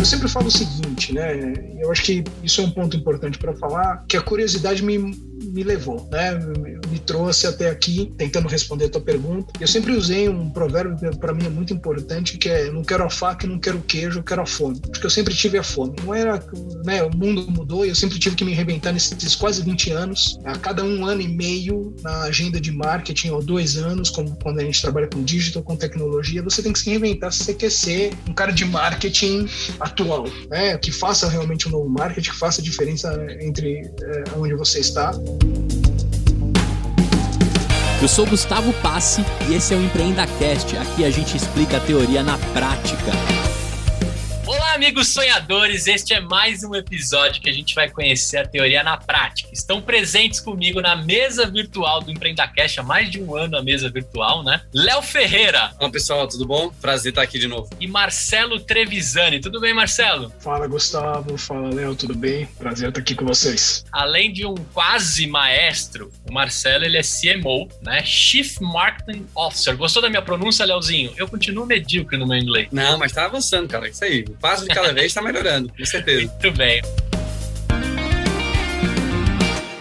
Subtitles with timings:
[0.00, 1.52] Eu sempre falo o seguinte, né?
[1.78, 4.96] Eu acho que isso é um ponto importante para falar, que a curiosidade me
[5.50, 6.38] me levou, né?
[6.88, 9.52] Me trouxe até aqui tentando responder a tua pergunta.
[9.60, 13.04] Eu sempre usei um provérbio que para mim é muito importante, que é não quero
[13.04, 14.80] a faca, não quero o queijo, quero a fome.
[14.80, 15.96] Porque eu sempre tive a fome.
[16.04, 16.42] Não era,
[16.84, 20.38] né, o mundo mudou e eu sempre tive que me reinventar nesses quase 20 anos.
[20.44, 24.60] A cada um ano e meio na agenda de marketing, ou dois anos, como quando
[24.60, 27.70] a gente trabalha com digital, com tecnologia, você tem que se reinventar se você quer
[27.70, 29.46] ser um cara de marketing
[29.90, 30.78] atual, né?
[30.78, 35.12] Que faça realmente um novo marketing, que faça a diferença entre é, onde você está.
[38.00, 40.74] Eu sou Gustavo Passe e esse é o Empreenda Cast.
[40.76, 43.12] Aqui a gente explica a teoria na prática.
[44.80, 45.86] Amigos sonhadores!
[45.86, 49.50] Este é mais um episódio que a gente vai conhecer a teoria na prática.
[49.52, 52.10] Estão presentes comigo na mesa virtual do
[52.56, 54.62] Cash há mais de um ano a mesa virtual, né?
[54.72, 55.70] Léo Ferreira.
[55.78, 56.70] Olá, pessoal, tudo bom?
[56.80, 57.68] Prazer estar aqui de novo.
[57.78, 59.38] E Marcelo Trevisani.
[59.38, 60.32] Tudo bem, Marcelo?
[60.40, 61.36] Fala, Gustavo.
[61.36, 61.94] Fala, Léo.
[61.94, 62.46] Tudo bem?
[62.58, 63.84] Prazer estar aqui com vocês.
[63.92, 68.02] Além de um quase maestro, o Marcelo ele é CMO, né?
[68.02, 69.76] Chief Marketing Officer.
[69.76, 71.12] Gostou da minha pronúncia, Léozinho?
[71.18, 72.68] Eu continuo medíocre no meu inglês.
[72.72, 73.86] Não, mas tá avançando, cara.
[73.86, 76.26] Isso aí passo de cada vez está melhorando, com certeza.
[76.26, 76.80] Muito bem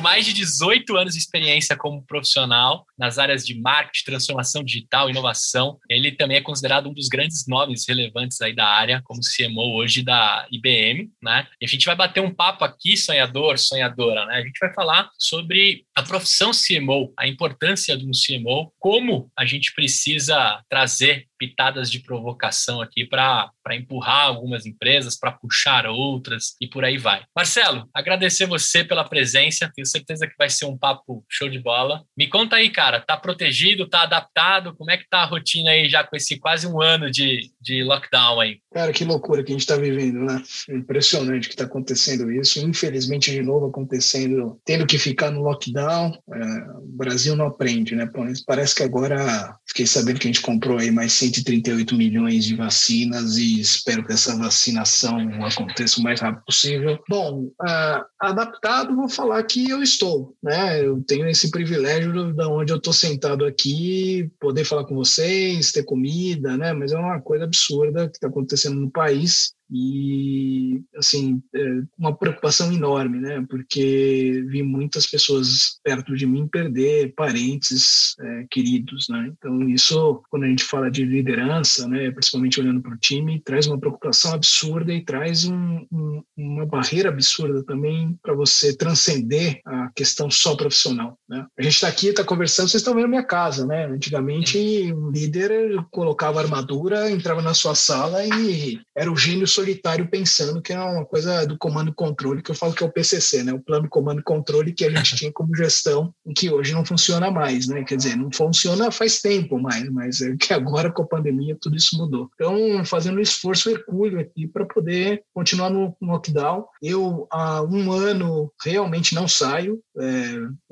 [0.09, 5.77] mais de 18 anos de experiência como profissional nas áreas de marketing, transformação digital, inovação.
[5.87, 10.01] Ele também é considerado um dos grandes nomes relevantes aí da área, como CMO hoje
[10.01, 11.47] da IBM, né?
[11.61, 14.37] E a gente vai bater um papo aqui, sonhador, sonhadora, né?
[14.37, 19.45] A gente vai falar sobre a profissão CMO, a importância de um CMO, como a
[19.45, 26.67] gente precisa trazer pitadas de provocação aqui para empurrar algumas empresas, para puxar outras e
[26.67, 27.23] por aí vai.
[27.35, 32.03] Marcelo, agradecer você pela presença, tenho certeza que vai ser um papo show de bola.
[32.17, 34.75] Me conta aí, cara, tá protegido, tá adaptado?
[34.75, 37.83] Como é que tá a rotina aí já com esse quase um ano de, de
[37.83, 38.59] lockdown aí?
[38.73, 40.43] Cara, que loucura que a gente está vivendo, né?
[40.69, 42.59] Impressionante que está acontecendo isso.
[42.59, 46.11] Infelizmente, de novo acontecendo, tendo que ficar no lockdown.
[46.33, 46.45] É,
[46.77, 48.09] o Brasil não aprende, né?
[48.45, 53.37] Parece que agora fiquei sabendo que a gente comprou aí mais 138 milhões de vacinas
[53.37, 56.99] e espero que essa vacinação aconteça o mais rápido possível.
[57.07, 60.83] Bom, uh, adaptado, vou falar que eu estou, né?
[60.83, 65.83] Eu tenho esse privilégio de onde eu estou sentado aqui, poder falar com vocês, ter
[65.83, 66.73] comida, né?
[66.73, 72.71] Mas é uma coisa absurda que está acontecendo no país e assim é uma preocupação
[72.71, 73.45] enorme, né?
[73.49, 79.31] Porque vi muitas pessoas perto de mim perder parentes é, queridos, né?
[79.37, 83.67] Então isso, quando a gente fala de liderança, né, principalmente olhando para o time, traz
[83.67, 89.89] uma preocupação absurda e traz um, um, uma barreira absurda também para você transcender a
[89.95, 91.45] questão só profissional, né?
[91.57, 93.85] A gente está aqui, está conversando, vocês estão vendo minha casa, né?
[93.85, 94.57] Antigamente
[94.93, 95.51] um líder
[95.91, 101.05] colocava armadura, entrava na sua sala e era o gênio solitário pensando que é uma
[101.05, 103.53] coisa do comando e controle, que eu falo que é o PCC, né?
[103.53, 106.85] O plano comando e controle que a gente tinha como gestão e que hoje não
[106.85, 107.83] funciona mais, né?
[107.83, 111.75] Quer dizer, não funciona faz tempo mais, mas é que agora com a pandemia tudo
[111.75, 112.29] isso mudou.
[112.35, 116.65] Então, fazendo um esforço hercúleo aqui para poder continuar no lockdown.
[116.81, 120.03] Eu, há um ano, realmente não saio, é,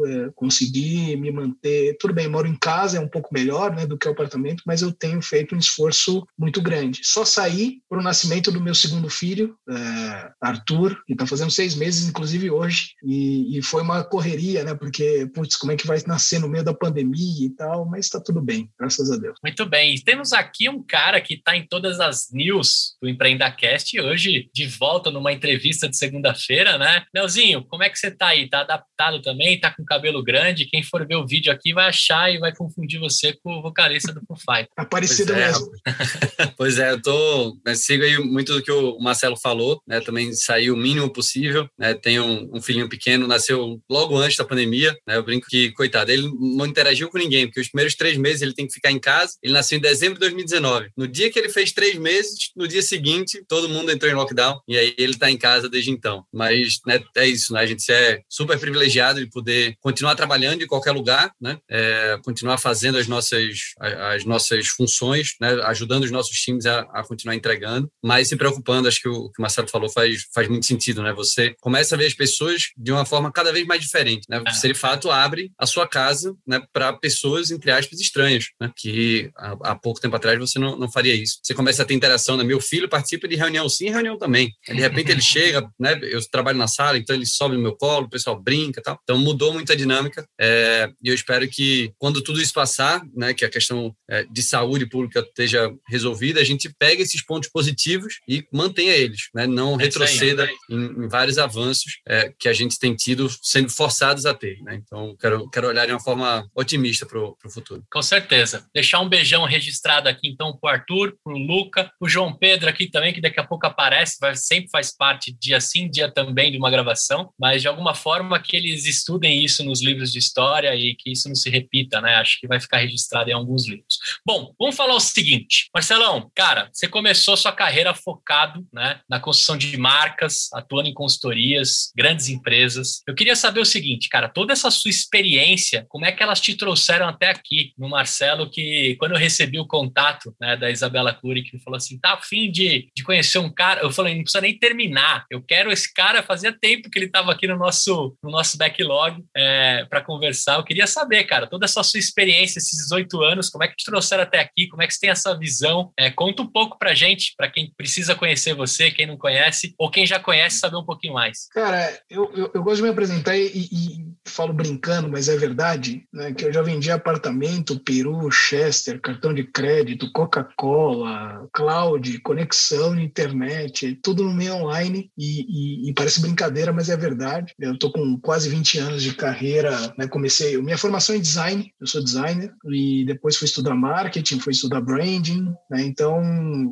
[0.06, 1.98] é, consegui me manter.
[2.00, 4.82] Tudo bem, moro em casa, é um pouco melhor né, do que o apartamento, mas
[4.82, 7.02] eu tenho feito um esforço muito grande.
[7.04, 11.76] Só saí para o nascimento do meu segundo filho, é, Arthur, que está fazendo seis
[11.76, 14.74] meses, inclusive hoje, e, e, foi uma correria, né?
[14.76, 18.20] Porque, putz, como é que vai nascer no meio da pandemia e tal, mas está
[18.20, 19.38] tudo bem, graças a Deus.
[19.44, 19.96] Muito bem.
[19.96, 24.68] E temos aqui um cara que está em todas as news do EmpreendaCast, hoje de
[24.68, 27.04] volta numa entrevista de segunda-feira, né?
[27.14, 28.50] Leozinho, como é que você está aí?
[28.50, 29.56] Tá adaptado também?
[29.56, 30.66] Está com cabelo grande?
[30.66, 34.14] Quem for ver o vídeo aqui vai achar e vai confundir você com o vocalista
[34.14, 34.70] do Foo Fighters.
[34.78, 35.72] Aparecido pois é, mesmo.
[36.58, 40.02] pois é, eu tô, né, sigo aí muito do que o Marcelo falou, né?
[40.02, 41.94] Também sair o mínimo possível, né?
[41.94, 45.16] Tenho um, um, filhinho pequeno, nasceu logo antes da pandemia, né?
[45.16, 48.54] Eu brinco que, coitado, ele não interagiu com ninguém, porque os primeiros três meses ele
[48.54, 49.36] tem que ficar em casa.
[49.42, 50.90] Ele nasceu em dezembro de 2019.
[50.98, 54.60] No dia que ele fez três meses, no dia seguinte, todo mundo entrou em lockdown
[54.68, 56.26] e aí ele está em casa desde então.
[56.34, 57.62] Mas né, é isso, né?
[57.62, 61.58] A gente é super privilegiado de poder continuar trabalhando em qualquer lugar, né?
[61.70, 65.54] É, continuar fazendo as nossas, as nossas funções, né?
[65.64, 68.88] Ajudando os nossos times a, a continuar entregando, mas se preocupando.
[68.88, 71.14] Acho que o que o Marcelo falou faz, faz muito sentido, né?
[71.14, 74.42] Você começa a ver as pessoas de uma forma cada vez mais diferente, né?
[74.46, 74.54] É.
[74.54, 76.62] Você de fato abre a sua casa, né?
[76.74, 78.72] Para pessoas entre aspas estranhas, né?
[78.76, 81.40] Que há, há pouco tempo atrás você não, não faria isso.
[81.44, 82.44] Você começa a ter interação, né?
[82.44, 84.52] Meu filho participa de reunião sim, reunião também.
[84.68, 86.00] De repente ele chega, né?
[86.04, 89.00] Eu trabalho na sala, então ele sobe no meu colo, o pessoal brinca, tal.
[89.04, 90.26] Então mudou muito a dinâmica.
[90.40, 93.34] É, e eu espero que quando tudo isso passar, né?
[93.34, 98.20] Que a questão é, de saúde pública esteja resolvida, a gente pegue esses pontos positivos
[98.28, 99.48] e e mantenha eles, né?
[99.48, 103.70] não é retroceda aí, em, em, vários avanços é, que a gente tem tido sendo
[103.70, 104.62] forçados a ter.
[104.62, 104.76] Né?
[104.76, 107.84] Então, quero, quero olhar de uma forma otimista para o futuro.
[107.92, 108.68] Com certeza.
[108.74, 112.70] Deixar um beijão registrado aqui, então, para o Arthur, para o Luca, o João Pedro
[112.70, 116.52] aqui também, que daqui a pouco aparece, vai, sempre faz parte, dia sim, dia também,
[116.52, 120.76] de uma gravação, mas de alguma forma que eles estudem isso nos livros de história
[120.76, 122.16] e que isso não se repita, né?
[122.16, 123.98] Acho que vai ficar registrado em alguns livros.
[124.26, 125.70] Bom, vamos falar o seguinte.
[125.74, 127.94] Marcelão, cara, você começou sua carreira
[128.28, 133.02] focado né, na construção de marcas, atuando em consultorias, grandes empresas.
[133.08, 136.56] Eu queria saber o seguinte, cara, toda essa sua experiência, como é que elas te
[136.56, 141.44] trouxeram até aqui, no Marcelo, que quando eu recebi o contato né, da Isabela Cury,
[141.44, 144.58] que falou assim, tá afim de, de conhecer um cara, eu falei, não precisa nem
[144.58, 148.58] terminar, eu quero esse cara, fazia tempo que ele estava aqui no nosso, no nosso
[148.58, 150.56] backlog é, para conversar.
[150.56, 153.86] Eu queria saber, cara, toda essa sua experiência, esses 18 anos, como é que te
[153.86, 155.92] trouxeram até aqui, como é que você tem essa visão?
[155.98, 159.90] É, conta um pouco pra gente, para quem precisa conhecer você, quem não conhece, ou
[159.90, 161.48] quem já conhece, saber um pouquinho mais.
[161.52, 166.04] Cara, eu, eu, eu gosto de me apresentar e, e, falo brincando, mas é verdade,
[166.14, 173.98] né, que eu já vendi apartamento, peru, Chester, cartão de crédito, Coca-Cola, cloud, conexão, internet,
[174.04, 177.54] tudo no meio online e, e, e, parece brincadeira, mas é verdade.
[177.60, 181.88] Eu estou com quase 20 anos de carreira, né, comecei, minha formação é design, eu
[181.88, 186.22] sou designer e depois fui estudar marketing, fui estudar branding, né, então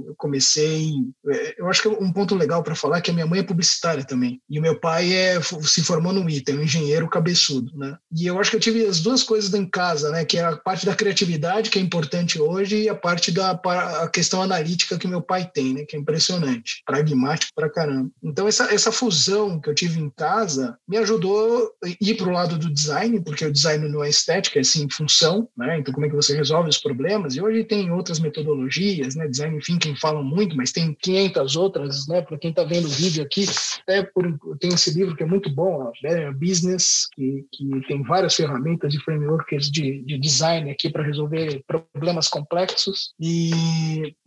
[0.08, 0.92] eu comecei,
[1.28, 3.44] é, eu acho que um ponto legal para falar é que a minha mãe é
[3.44, 7.72] publicitária também e o meu pai é se formou no ITA, é um engenheiro cabeçudo,
[7.78, 10.44] né, e eu acho que eu tive as duas coisas em casa, né, que é
[10.44, 14.98] a parte da criatividade que é importante hoje e a parte da a questão analítica
[14.98, 18.10] que meu pai tem, né, que é impressionante, pragmático para caramba.
[18.24, 22.32] Então essa essa fusão que eu tive em casa me ajudou a ir para o
[22.32, 25.80] lado do design, porque o design não é estética, é sim função, né?
[25.80, 27.36] Então como é que você resolve os problemas?
[27.36, 29.28] E hoje tem outras metodologias, né?
[29.28, 31.25] Design thinking falam muito, mas tem 500
[31.56, 32.22] outras, né?
[32.22, 33.46] Para quem está vendo o vídeo aqui,
[33.82, 38.36] até por, tem esse livro que é muito bom, Better Business, que, que tem várias
[38.36, 43.14] ferramentas e frameworks de, de design aqui para resolver problemas complexos.
[43.20, 43.52] E,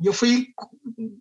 [0.01, 0.49] e eu fui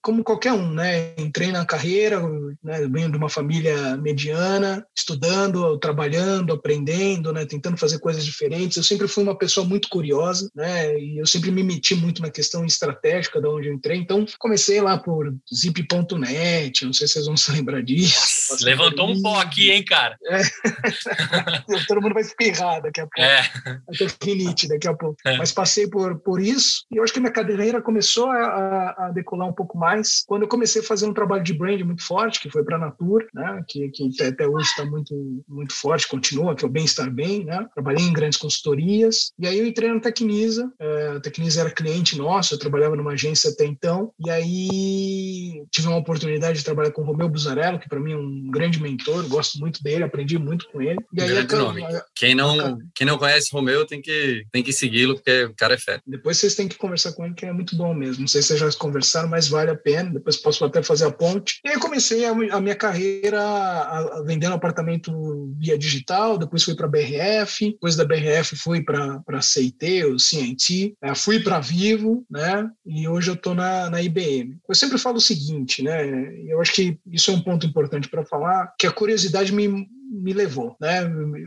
[0.01, 1.13] como qualquer um, né?
[1.17, 2.21] Entrei na carreira,
[2.63, 2.87] né?
[2.87, 7.45] Venho de uma família mediana, estudando, trabalhando, aprendendo, né?
[7.45, 8.77] Tentando fazer coisas diferentes.
[8.77, 10.97] Eu sempre fui uma pessoa muito curiosa, né?
[10.99, 13.97] E eu sempre me meti muito na questão estratégica da onde eu entrei.
[13.97, 15.33] Então, comecei lá por
[15.67, 18.51] zip.net, não sei se vocês vão se lembrar disso.
[18.51, 20.17] Nossa, levantou um pó aqui, hein, cara?
[20.25, 20.41] É.
[21.87, 23.21] Todo mundo vai espirrar daqui a pouco.
[23.21, 23.41] É.
[23.65, 25.15] Vai ter rinite daqui a pouco.
[25.25, 25.37] É.
[25.37, 29.47] Mas passei por, por isso e eu acho que minha carreira começou a, a, decolar
[29.47, 32.49] um pouco mais quando eu comecei a fazer um trabalho de brand muito forte, que
[32.49, 33.63] foi para a Natura, né?
[33.67, 37.65] Que, que até hoje está muito, muito forte, continua, que é o Bem-Estar Bem, né?
[37.73, 40.71] Trabalhei em grandes consultorias e aí eu entrei na Tecnisa.
[40.79, 45.87] É, a Tecnisa era cliente nosso, eu trabalhava numa agência até então e aí tive
[45.87, 49.27] uma oportunidade de trabalhar com o Romeu Buzarello, que para mim é um grande mentor,
[49.27, 50.99] gosto muito dele, aprendi muito com ele.
[51.13, 51.83] E aí, grande nome.
[52.15, 55.77] Quem não, quem não conhece Romeu tem que, tem que segui-lo, porque o cara é
[55.77, 55.99] fé.
[56.05, 58.21] Depois vocês têm que conversar com ele, que é muito bom mesmo.
[58.21, 60.11] Não sei se vocês já conversaram, mas vale a pena.
[60.11, 61.59] Depois posso até fazer a ponte.
[61.63, 66.75] E aí comecei a, a minha carreira a, a vendendo apartamento via digital, depois fui
[66.75, 71.15] para BRF, depois da BRF fui para CIT, o CNT, né?
[71.15, 72.69] fui para Vivo, né?
[72.85, 74.57] E hoje eu estou na, na IBM.
[74.67, 75.46] Eu sempre falo o seguinte,
[75.83, 76.33] né?
[76.45, 80.33] Eu acho que isso é um ponto importante para falar, que a curiosidade me me
[80.33, 81.03] levou, né?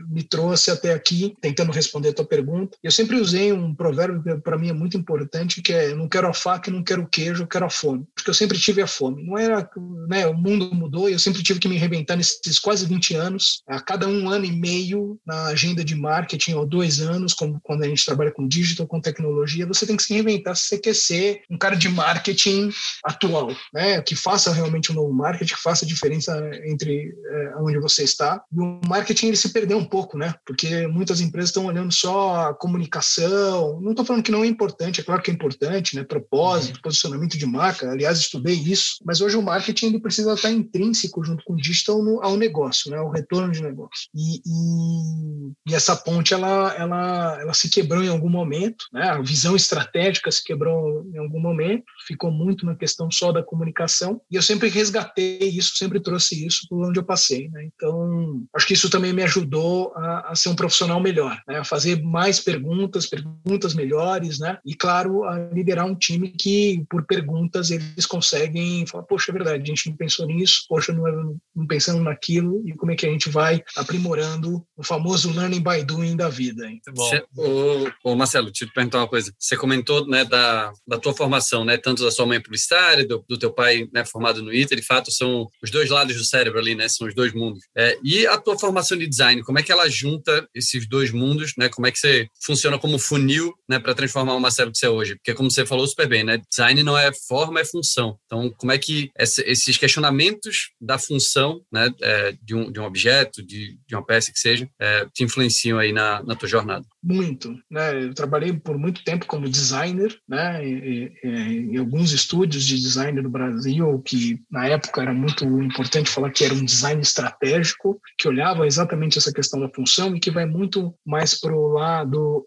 [0.09, 2.77] Me trouxe até aqui tentando responder a tua pergunta.
[2.83, 6.27] Eu sempre usei um provérbio que para mim é muito importante, que é: não quero
[6.27, 8.05] a faca, não quero o queijo, eu quero a fome.
[8.15, 9.23] Porque eu sempre tive a fome.
[9.23, 9.69] Não era,
[10.07, 10.27] né?
[10.27, 13.79] O mundo mudou e eu sempre tive que me reinventar nesses quase 20 anos, a
[13.79, 17.87] cada um ano e meio na agenda de marketing, ou dois anos, como quando a
[17.87, 21.41] gente trabalha com digital, com tecnologia, você tem que se reinventar se você quer ser
[21.49, 22.69] um cara de marketing
[23.03, 24.01] atual, né?
[24.01, 28.59] Que faça realmente um novo marketing, que faça diferença entre é, onde você está e
[28.61, 30.33] o marketing ele se perdeu um pouco, né?
[30.45, 33.79] Porque muitas empresas estão olhando só a comunicação.
[33.81, 36.03] Não estou falando que não é importante, é claro que é importante, né?
[36.03, 36.81] Propósito, uhum.
[36.81, 37.89] posicionamento de marca.
[37.89, 38.97] Aliás, estudei isso.
[39.05, 42.91] Mas hoje o marketing ele precisa estar intrínseco junto com o digital no, ao negócio,
[42.91, 42.97] né?
[42.97, 44.09] Ao retorno de negócio.
[44.13, 49.09] E, e, e, essa ponte ela, ela, ela se quebrou em algum momento, né?
[49.09, 51.85] A visão estratégica se quebrou em algum momento.
[52.07, 54.21] Ficou muito na questão só da comunicação.
[54.29, 57.69] E eu sempre resgatei isso, sempre trouxe isso por onde eu passei, né?
[57.75, 61.59] Então Então, acho que isso também me ajudou a, a ser um profissional melhor, né?
[61.59, 64.57] a fazer mais perguntas, perguntas melhores, né?
[64.65, 69.63] E, claro, a liderar um time que, por perguntas, eles conseguem falar: poxa, é verdade,
[69.63, 73.09] a gente não pensou nisso, poxa, não, não pensando naquilo, e como é que a
[73.09, 76.67] gente vai aprimorando o famoso learning by doing da vida.
[76.67, 77.09] Muito bom.
[77.09, 79.33] Cê, ô, ô, Marcelo, te perguntar uma coisa.
[79.37, 81.77] Você comentou né, da, da tua formação, né?
[81.77, 85.11] Tanto da sua mãe publicitária, do, do teu pai né, formado no ITA, de fato,
[85.11, 86.87] são os dois lados do cérebro ali, né?
[86.87, 87.63] São os dois mundos.
[87.75, 91.53] É, e a tua formação de design, como é que ela junta esses dois mundos,
[91.57, 91.69] né?
[91.69, 93.79] Como é que você funciona como funil, né?
[93.79, 95.15] Para transformar o Marcelo que você é hoje?
[95.15, 96.41] Porque como você falou super bem, né?
[96.49, 98.17] Design não é forma, é função.
[98.25, 101.91] Então, como é que esses questionamentos da função, né?
[102.01, 105.77] É, de, um, de um objeto, de, de uma peça que seja, é, te influenciam
[105.77, 106.85] aí na, na tua jornada?
[107.03, 108.05] Muito, né?
[108.05, 110.65] Eu trabalhei por muito tempo como designer, né?
[110.65, 116.09] E, e, em alguns estúdios de design no Brasil, que na época era muito importante
[116.09, 120.29] falar que era um design estratégico, que olhava exatamente essa questão da função e que
[120.29, 122.45] vai muito mais para o lado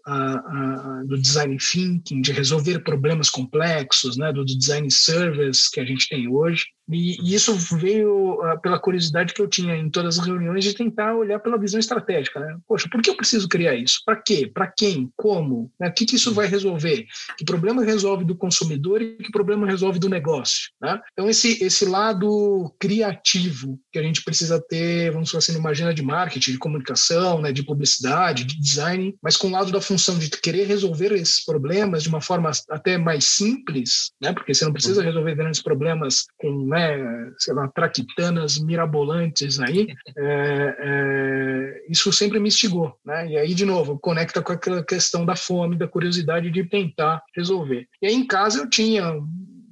[1.05, 4.31] do design thinking, de resolver problemas complexos, né?
[4.31, 6.67] Do design service que a gente tem hoje.
[6.89, 10.73] E, e, isso veio uh, pela curiosidade que eu tinha em todas as reuniões de
[10.73, 12.39] tentar olhar pela visão estratégica.
[12.39, 12.57] Né?
[12.67, 14.01] Poxa, por que eu preciso criar isso?
[14.05, 14.49] Para quê?
[14.51, 15.09] Para quem?
[15.15, 15.71] Como?
[15.79, 15.89] Né?
[15.89, 17.05] O que, que isso vai resolver?
[17.37, 20.69] Que problema resolve do consumidor e que problema resolve do negócio?
[20.81, 20.99] Né?
[21.13, 25.93] Então, esse, esse lado criativo que a gente precisa ter, vamos falar assim, numa agenda
[25.93, 30.17] de marketing, de comunicação, né, de publicidade, de design, mas com o lado da função
[30.17, 34.33] de querer resolver esses problemas de uma forma até mais simples, né?
[34.33, 35.07] porque você não precisa uhum.
[35.07, 42.49] resolver grandes problemas com né, sei lá, traquitanas mirabolantes aí, é, é, isso sempre me
[42.49, 43.27] instigou, né?
[43.27, 47.87] E aí, de novo, conecta com aquela questão da fome, da curiosidade de tentar resolver.
[48.01, 49.15] E aí, em casa, eu tinha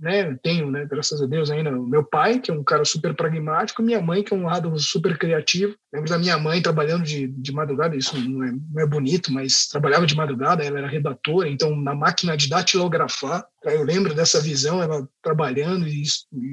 [0.03, 3.15] né, tenho, né, graças a Deus ainda, o meu pai, que é um cara super
[3.15, 5.73] pragmático, minha mãe, que é um lado super criativo.
[5.93, 9.65] Lembro da minha mãe trabalhando de, de madrugada, isso não é, não é bonito, mas
[9.67, 14.81] trabalhava de madrugada, ela era redatora, então na máquina de datilografar, eu lembro dessa visão,
[14.81, 16.03] ela trabalhando e,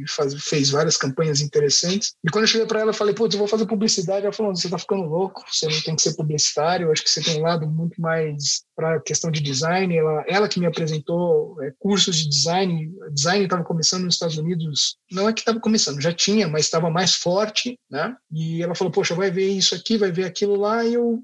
[0.09, 2.15] faz, fez várias campanhas interessantes.
[2.25, 4.25] E quando eu cheguei para ela, falei, putz, eu vou fazer publicidade.
[4.25, 7.11] Ela falou, você está ficando louco, você não tem que ser publicitário, eu acho que
[7.11, 9.97] você tem um lado muito mais para a questão de design.
[9.97, 12.93] Ela, ela que me apresentou é, cursos de design.
[13.13, 16.91] Design estava começando nos Estados Unidos, não é que estava começando, já tinha, mas estava
[16.91, 18.15] mais forte, né?
[18.33, 21.23] E ela falou, poxa, vai ver isso aqui, vai ver aquilo lá, e eu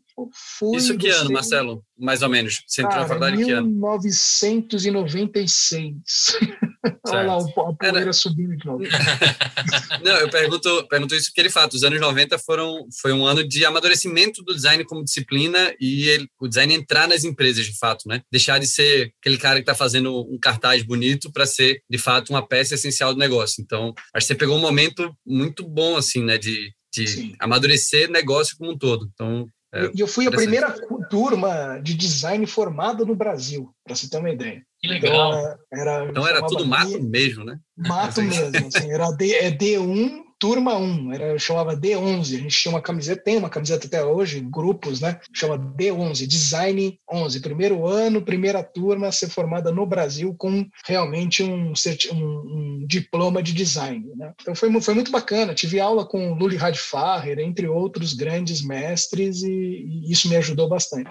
[0.59, 1.85] Fui, Isso que ano, Marcelo?
[1.99, 2.63] Mais ou menos.
[2.67, 3.69] Você entrou na faculdade que ano?
[3.69, 6.39] 1996.
[7.09, 8.13] Olha lá, a poeira Era...
[8.13, 8.83] subindo de novo.
[10.03, 13.47] Não, eu pergunto, pergunto isso porque, de fato, os anos 90 foram, foi um ano
[13.47, 18.09] de amadurecimento do design como disciplina e ele, o design entrar nas empresas, de fato,
[18.09, 18.23] né?
[18.31, 22.31] Deixar de ser aquele cara que está fazendo um cartaz bonito para ser, de fato,
[22.31, 23.63] uma peça essencial do negócio.
[23.63, 26.39] Então, acho que você pegou um momento muito bom, assim, né?
[26.39, 29.09] De, de amadurecer negócio como um todo.
[29.13, 30.73] Então, é, e eu fui a primeira
[31.09, 34.63] turma de design formada no Brasil, para você ter uma ideia.
[34.81, 35.33] Que legal.
[35.33, 37.59] Então era, então era tudo mato mesmo, né?
[37.77, 38.69] Mato mesmo.
[38.69, 42.21] Assim, era D, é D1 turma 1, era, chamava D11.
[42.21, 45.19] A gente tinha uma camiseta, tem uma camiseta até hoje, grupos, né?
[45.33, 47.41] Chama D11, Design 11.
[47.41, 51.73] Primeiro ano, primeira turma a ser formada no Brasil com realmente um,
[52.13, 54.13] um, um diploma de design.
[54.17, 54.33] Né?
[54.41, 55.55] Então foi, foi muito bacana.
[55.55, 61.11] Tive aula com Luli Radfarer, entre outros grandes mestres, e, e isso me ajudou bastante.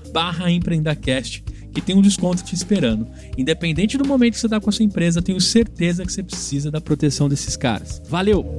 [0.11, 3.09] barra empreendacast que tem um desconto te esperando.
[3.37, 6.69] Independente do momento que você está com a sua empresa, tenho certeza que você precisa
[6.69, 8.01] da proteção desses caras.
[8.07, 8.57] Valeu!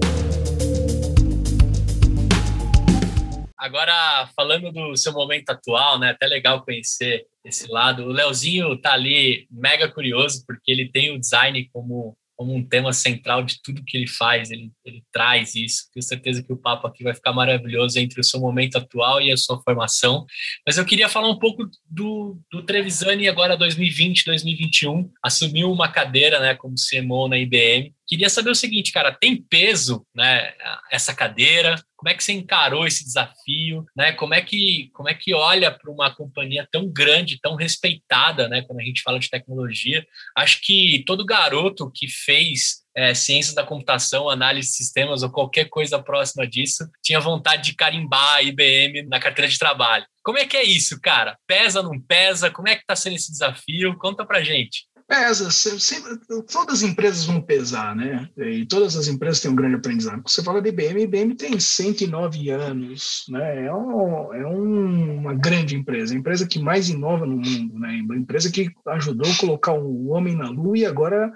[3.58, 6.10] Agora, falando do seu momento atual, né?
[6.10, 8.04] Até legal conhecer esse lado.
[8.04, 12.92] O Leozinho tá ali mega curioso, porque ele tem o design como como um tema
[12.92, 15.84] central de tudo que ele faz, ele, ele traz isso.
[15.94, 19.30] Tenho certeza que o papo aqui vai ficar maravilhoso entre o seu momento atual e
[19.30, 20.26] a sua formação.
[20.66, 25.08] Mas eu queria falar um pouco do, do Trevisani agora 2020, 2021.
[25.22, 27.94] Assumiu uma cadeira né, como CMO na IBM.
[28.06, 30.52] Queria saber o seguinte, cara, tem peso, né,
[30.90, 31.76] essa cadeira?
[31.96, 34.12] Como é que você encarou esse desafio, né?
[34.12, 38.62] Como é que como é que olha para uma companhia tão grande, tão respeitada, né,
[38.62, 40.04] quando a gente fala de tecnologia?
[40.36, 45.68] Acho que todo garoto que fez é, ciências da computação, análise de sistemas ou qualquer
[45.68, 50.04] coisa próxima disso, tinha vontade de carimbar a IBM na carteira de trabalho.
[50.22, 51.36] Como é que é isso, cara?
[51.46, 52.50] Pesa, não pesa?
[52.50, 53.96] Como é que está sendo esse desafio?
[53.98, 54.86] Conta pra gente.
[55.12, 56.16] Pesa, sempre,
[56.50, 58.30] todas as empresas vão pesar, né?
[58.38, 60.22] E todas as empresas têm um grande aprendizado.
[60.26, 63.66] Você fala de IBM, IBM tem 109 anos, né?
[63.66, 67.88] É, um, é um, uma grande empresa, a empresa que mais inova no mundo, né?
[68.10, 71.30] A empresa que ajudou a colocar o homem na lua e agora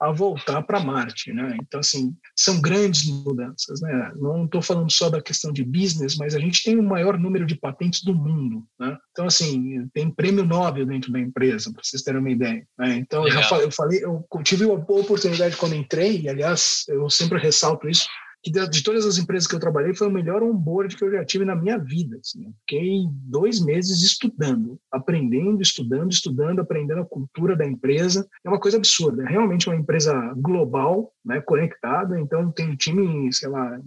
[0.00, 1.56] a voltar para Marte, né?
[1.62, 4.12] Então assim são grandes mudanças, né?
[4.16, 7.44] Não estou falando só da questão de business, mas a gente tem o maior número
[7.44, 8.96] de patentes do mundo, né?
[9.10, 12.66] Então assim tem prêmio Nobel dentro da empresa para vocês terem uma ideia.
[12.78, 12.96] Né?
[12.96, 17.10] Então eu já falei, eu falei, eu tive a oportunidade quando entrei, e aliás eu
[17.10, 18.08] sempre ressalto isso
[18.42, 21.24] que de, todas as empresas que eu trabalhei foi o melhor onboard que eu já
[21.24, 22.18] tive na minha vida.
[22.18, 22.46] Assim.
[22.46, 28.26] Eu fiquei dois meses estudando, aprendendo, estudando, estudando, aprendendo a cultura da empresa.
[28.44, 29.22] É uma coisa absurda.
[29.24, 32.18] É realmente uma empresa global, né, conectada.
[32.18, 33.78] Então tem time, sei lá,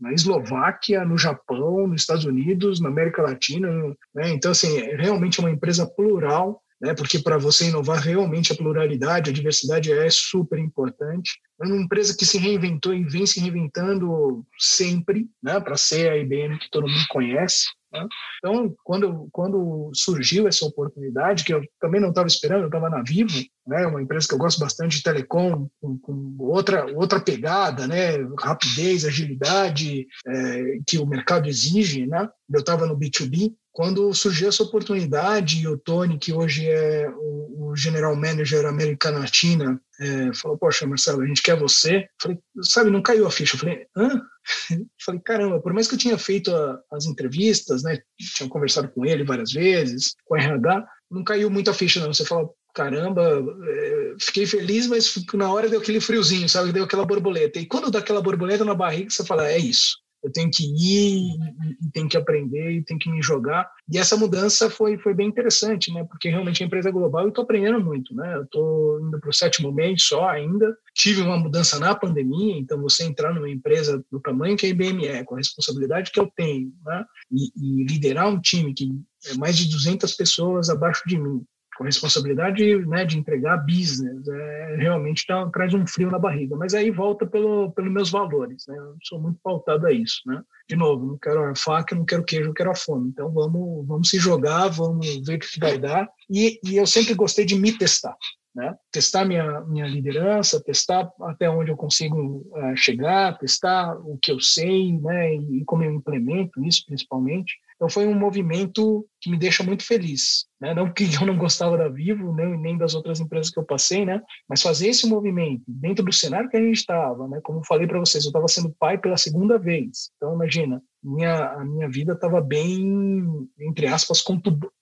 [0.00, 3.68] na Eslováquia, no Japão, nos Estados Unidos, na América Latina.
[4.14, 4.30] Né?
[4.30, 6.94] Então assim, é realmente uma empresa plural né?
[6.94, 11.38] porque para você inovar realmente a pluralidade, a diversidade é super importante.
[11.60, 15.60] É uma empresa que se reinventou e vem se reinventando sempre, né?
[15.60, 17.66] para ser a IBM que todo mundo conhece.
[17.92, 18.06] Né?
[18.38, 23.02] Então, quando, quando surgiu essa oportunidade, que eu também não estava esperando, eu estava na
[23.02, 23.86] Vivo, né?
[23.86, 28.16] uma empresa que eu gosto bastante de telecom, com, com outra, outra pegada, né?
[28.38, 32.06] rapidez, agilidade é, que o mercado exige.
[32.06, 32.28] Né?
[32.52, 37.74] Eu estava no B2B, quando surgiu essa oportunidade, o Tony, que hoje é o, o
[37.74, 42.06] General Manager América Latina, é, falou: Poxa, Marcelo, a gente quer você.
[42.20, 43.56] falei: Sabe, não caiu a ficha.
[43.56, 44.20] Eu falei: Hã?
[45.02, 47.98] falei: Caramba, por mais que eu tinha feito a, as entrevistas, né,
[48.36, 52.12] tinha conversado com ele várias vezes, com a RH, não caiu muito a ficha, não.
[52.12, 56.70] Você fala: Caramba, é, fiquei feliz, mas na hora deu aquele friozinho, sabe?
[56.70, 57.58] Deu aquela borboleta.
[57.58, 61.36] E quando dá aquela borboleta na barriga, você fala: É isso eu tenho que ir
[61.80, 63.70] e tenho que aprender e tenho que me jogar.
[63.90, 66.04] E essa mudança foi, foi bem interessante, né?
[66.04, 68.36] Porque realmente a empresa é global e estou aprendendo muito, né?
[68.36, 70.76] Eu estou indo para o sétimo mês só ainda.
[70.94, 75.06] Tive uma mudança na pandemia, então você entrar numa empresa do tamanho que a IBM
[75.06, 77.04] é, com a responsabilidade que eu tenho, né?
[77.30, 78.90] E, e liderar um time que
[79.26, 81.44] é mais de 200 pessoas abaixo de mim,
[81.80, 86.54] com a responsabilidade né, de entregar business, é, realmente tá, traz um frio na barriga.
[86.54, 88.76] Mas aí volta pelo, pelos meus valores, né?
[88.76, 90.42] Eu sou muito pautado a isso, né?
[90.68, 93.08] De novo, não quero a faca, não quero queijo, eu quero a fome.
[93.08, 96.06] Então vamos, vamos se jogar, vamos ver o que vai dar.
[96.28, 98.14] E, e eu sempre gostei de me testar.
[98.54, 98.76] Né?
[98.92, 104.38] Testar minha, minha liderança, testar até onde eu consigo uh, chegar, testar o que eu
[104.38, 105.34] sei, né?
[105.34, 107.54] E, e como eu implemento isso, principalmente.
[107.80, 110.74] Então foi um movimento que me deixa muito feliz, né?
[110.74, 114.04] Não que eu não gostava da Vivo, nem, nem das outras empresas que eu passei,
[114.04, 114.20] né?
[114.46, 117.40] Mas fazer esse movimento dentro do cenário que a gente estava, né?
[117.42, 120.10] Como eu falei para vocês, eu estava sendo pai pela segunda vez.
[120.16, 124.22] Então imagina, minha a minha vida estava bem entre aspas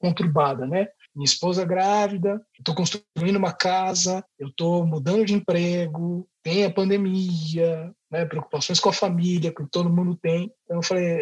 [0.01, 0.89] conturbada, né?
[1.15, 7.93] Minha esposa grávida, estou construindo uma casa, eu estou mudando de emprego, tem a pandemia,
[8.11, 10.51] né, preocupações com a família, que todo mundo tem.
[10.65, 11.19] Então eu falei,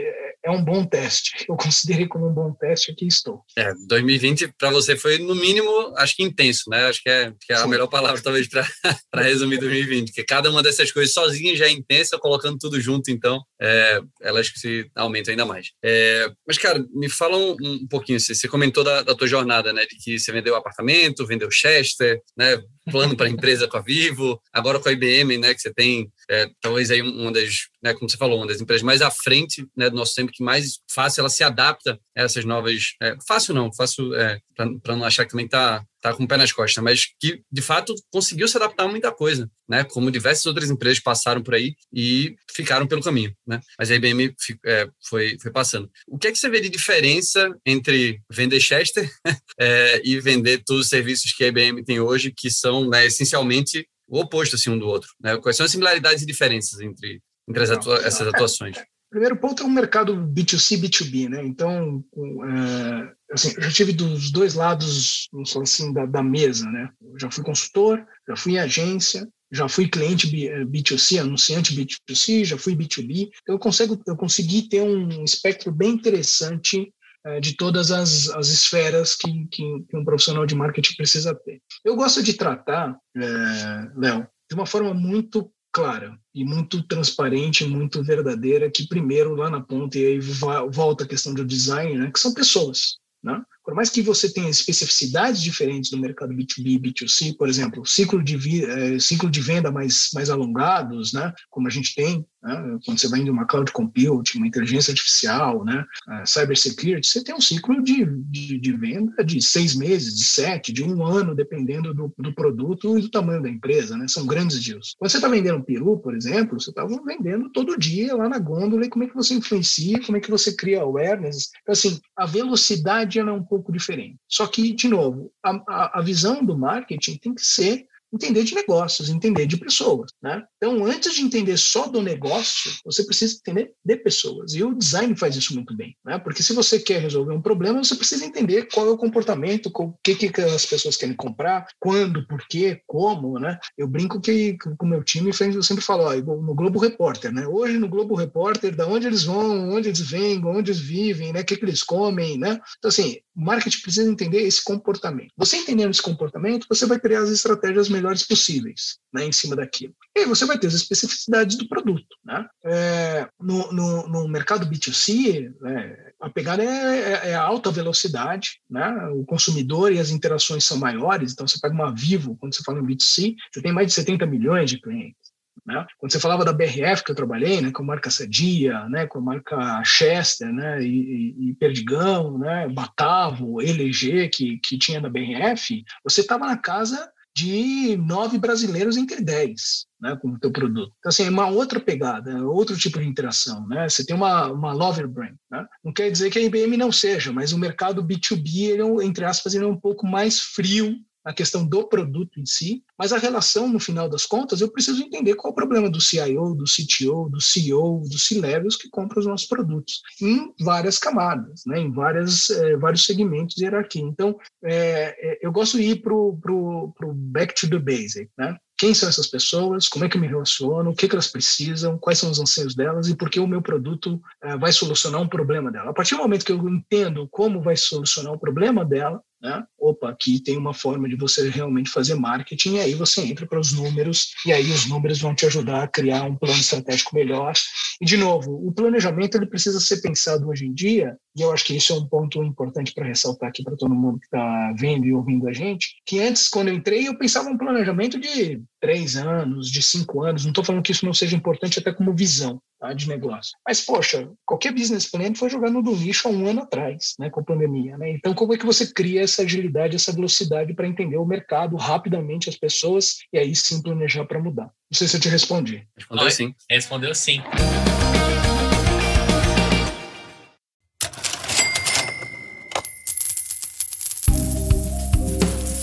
[0.47, 1.45] é, um bom teste.
[1.49, 3.43] Eu considerei como um bom teste, aqui estou.
[3.59, 6.87] É, 2020 para você foi no mínimo, acho que intenso, né?
[6.87, 8.65] Acho que é, que é a melhor palavra talvez para
[9.23, 13.43] resumir 2020, porque cada uma dessas coisas sozinha já é intensa, colocando tudo junto, então
[13.61, 15.73] é, elas se aumentam ainda mais.
[15.85, 19.73] É, mas cara, me fala um, um pouquinho, você, você comentou da, da tua jornada,
[19.73, 19.85] né?
[19.87, 22.63] De que você vendeu apartamento, vendeu Chester, né?
[22.91, 25.55] Plano para a empresa com a Vivo, agora com a IBM, né?
[25.55, 28.83] Que você tem é, talvez aí uma das, né, como você falou, uma das empresas
[28.83, 32.45] mais à frente né, do nosso tempo, que mais fácil ela se adapta a essas
[32.45, 32.95] novas.
[33.03, 36.37] É, fácil não, fácil é, para não achar que também está tá com o pé
[36.37, 39.83] nas costas, mas que de fato conseguiu se adaptar a muita coisa, né?
[39.85, 43.61] Como diversas outras empresas passaram por aí e ficaram pelo caminho, né?
[43.79, 45.91] Mas a IBM é, foi, foi passando.
[46.07, 49.11] O que é que você vê de diferença entre vender Chester
[49.59, 53.87] é, e vender todos os serviços que a IBM tem hoje, que são né, essencialmente
[54.09, 55.11] o oposto assim um do outro.
[55.21, 55.37] Né?
[55.39, 58.77] Quais são as similaridades e diferenças entre, entre atua essas atuações?
[59.17, 61.43] Primeiro ponto é um mercado B2C, B2B, né?
[61.43, 65.27] Então, é, assim, eu já tive dos dois lados,
[65.63, 66.91] assim, da, da mesa, né?
[67.01, 70.27] Eu já fui consultor, já fui em agência, já fui cliente
[70.67, 73.31] B2C, anunciante B2C, já fui B2B.
[73.41, 76.93] Então, eu, consigo, eu consegui ter um espectro bem interessante
[77.25, 81.63] é, de todas as, as esferas que, que, que, um profissional de marketing precisa ter.
[81.83, 88.03] Eu gosto de tratar, é, Léo, de uma forma muito clara e muito transparente, muito
[88.03, 92.19] verdadeira, que primeiro lá na ponta, e aí volta a questão do design, né, que
[92.19, 92.97] são pessoas.
[93.23, 93.45] Né?
[93.67, 98.23] Por mais que você tenha especificidades diferentes do mercado B2B e B2C, por exemplo, ciclo
[98.23, 103.01] de, é, ciclo de venda mais, mais alongados, né, como a gente tem, né, quando
[103.01, 105.85] você vai indo uma cloud compute, uma inteligência artificial, né,
[106.25, 110.73] cyber security, você tem um ciclo de, de, de, venda de seis meses, de sete,
[110.73, 113.97] de um ano, dependendo do, do produto e do tamanho da empresa.
[113.97, 114.95] Né, são grandes deals.
[114.97, 118.39] Quando você está vendendo um peru, por exemplo, você estava vendendo todo dia lá na
[118.39, 121.51] gôndola e como é que você influencia, como é que você cria awareness.
[121.63, 124.17] Então, assim, a velocidade é um pouco pouco diferente.
[124.29, 129.09] Só que, de novo, a, a, visão do marketing tem que ser entender de negócios,
[129.09, 130.43] entender de pessoas, né?
[130.57, 134.55] Então, antes de entender só do negócio, você precisa entender de pessoas.
[134.55, 136.19] E o design faz isso muito bem, né?
[136.19, 139.95] Porque se você quer resolver um problema, você precisa entender qual é o comportamento, o
[140.03, 143.59] que, que as pessoas querem comprar, quando, por quê, como, né?
[143.77, 147.47] Eu brinco que com o meu time eu sempre falo, ó, no Globo Repórter, né?
[147.47, 151.41] Hoje no Globo Repórter, da onde eles vão, onde eles vêm, onde eles vivem, né?
[151.41, 152.61] O que, que eles comem, né?
[152.79, 155.33] Então, assim, o marketing precisa entender esse comportamento.
[155.37, 159.95] Você entendendo esse comportamento, você vai criar as estratégias melhores possíveis né, em cima daquilo.
[160.17, 162.17] E aí você vai ter as especificidades do produto.
[162.25, 162.47] Né?
[162.65, 168.89] É, no, no, no, mercado B2C, né, a pegada é, é, é, alta velocidade, né?
[169.13, 172.81] o consumidor e as interações são maiores, então você pega uma Vivo, quando você fala
[172.81, 175.36] em B2C, você tem mais de 70 milhões de clientes.
[175.67, 175.85] Né?
[175.99, 179.19] Quando você falava da BRF que eu trabalhei, né, com a marca Sadia, né, com
[179.19, 185.85] a marca Chester, né, e, e Perdigão, né, Batavo, LG que, que tinha da BRF,
[186.05, 190.95] você estava na casa de nove brasileiros entre dez, né, com o teu produto.
[190.99, 193.87] Então, assim, é uma outra pegada, é outro tipo de interação, né?
[193.87, 195.67] Você tem uma, uma lover brand, né?
[195.85, 199.27] Não quer dizer que a IBM não seja, mas o mercado B2B, ele é, entre
[199.27, 203.19] aspas, ele é um pouco mais frio na questão do produto em si, mas a
[203.19, 206.63] relação, no final das contas, eu preciso entender qual é o problema do CIO, do
[206.65, 211.91] CTO, do CEO, dos C-levels que compram os nossos produtos, em várias camadas, né, em
[211.91, 214.03] várias, é, vários segmentos de hierarquia.
[214.03, 218.57] Então, é, eu gosto de ir para o back to the basic, né?
[218.79, 221.97] quem são essas pessoas, como é que eu me relaciono, o que, que elas precisam,
[221.97, 224.21] quais são os anseios delas e por que o meu produto
[224.61, 225.91] vai solucionar um problema dela.
[225.91, 229.65] A partir do momento que eu entendo como vai solucionar o problema dela, né?
[229.79, 233.61] Opa, aqui tem uma forma de você realmente fazer marketing, e aí você entra para
[233.61, 237.53] os números, e aí os números vão te ajudar a criar um plano estratégico melhor.
[238.01, 241.65] E, de novo, o planejamento ele precisa ser pensado hoje em dia, e eu acho
[241.65, 245.07] que isso é um ponto importante para ressaltar aqui para todo mundo que está vendo
[245.07, 249.17] e ouvindo a gente, que antes, quando eu entrei, eu pensava um planejamento de três
[249.17, 252.61] anos, de cinco anos, não estou falando que isso não seja importante até como visão,
[252.87, 253.57] tá, de negócio.
[253.67, 257.41] Mas, poxa, qualquer business plan foi jogado no lixo há um ano atrás, né, com
[257.41, 257.97] a pandemia.
[257.99, 258.11] Né?
[258.13, 262.49] Então, como é que você cria essa agilidade, essa velocidade para entender o mercado rapidamente,
[262.49, 264.65] as pessoas, e aí sim planejar para mudar?
[264.65, 265.87] Não sei se eu te respondi.
[265.97, 266.55] Respondeu sim.
[266.71, 267.43] Respondeu sim.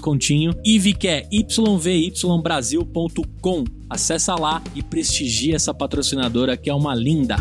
[0.00, 0.54] descontinho.
[0.98, 3.64] Que é yvybrasil.com.
[3.88, 7.36] Acessa lá e prestigia essa patrocinadora que é uma linda.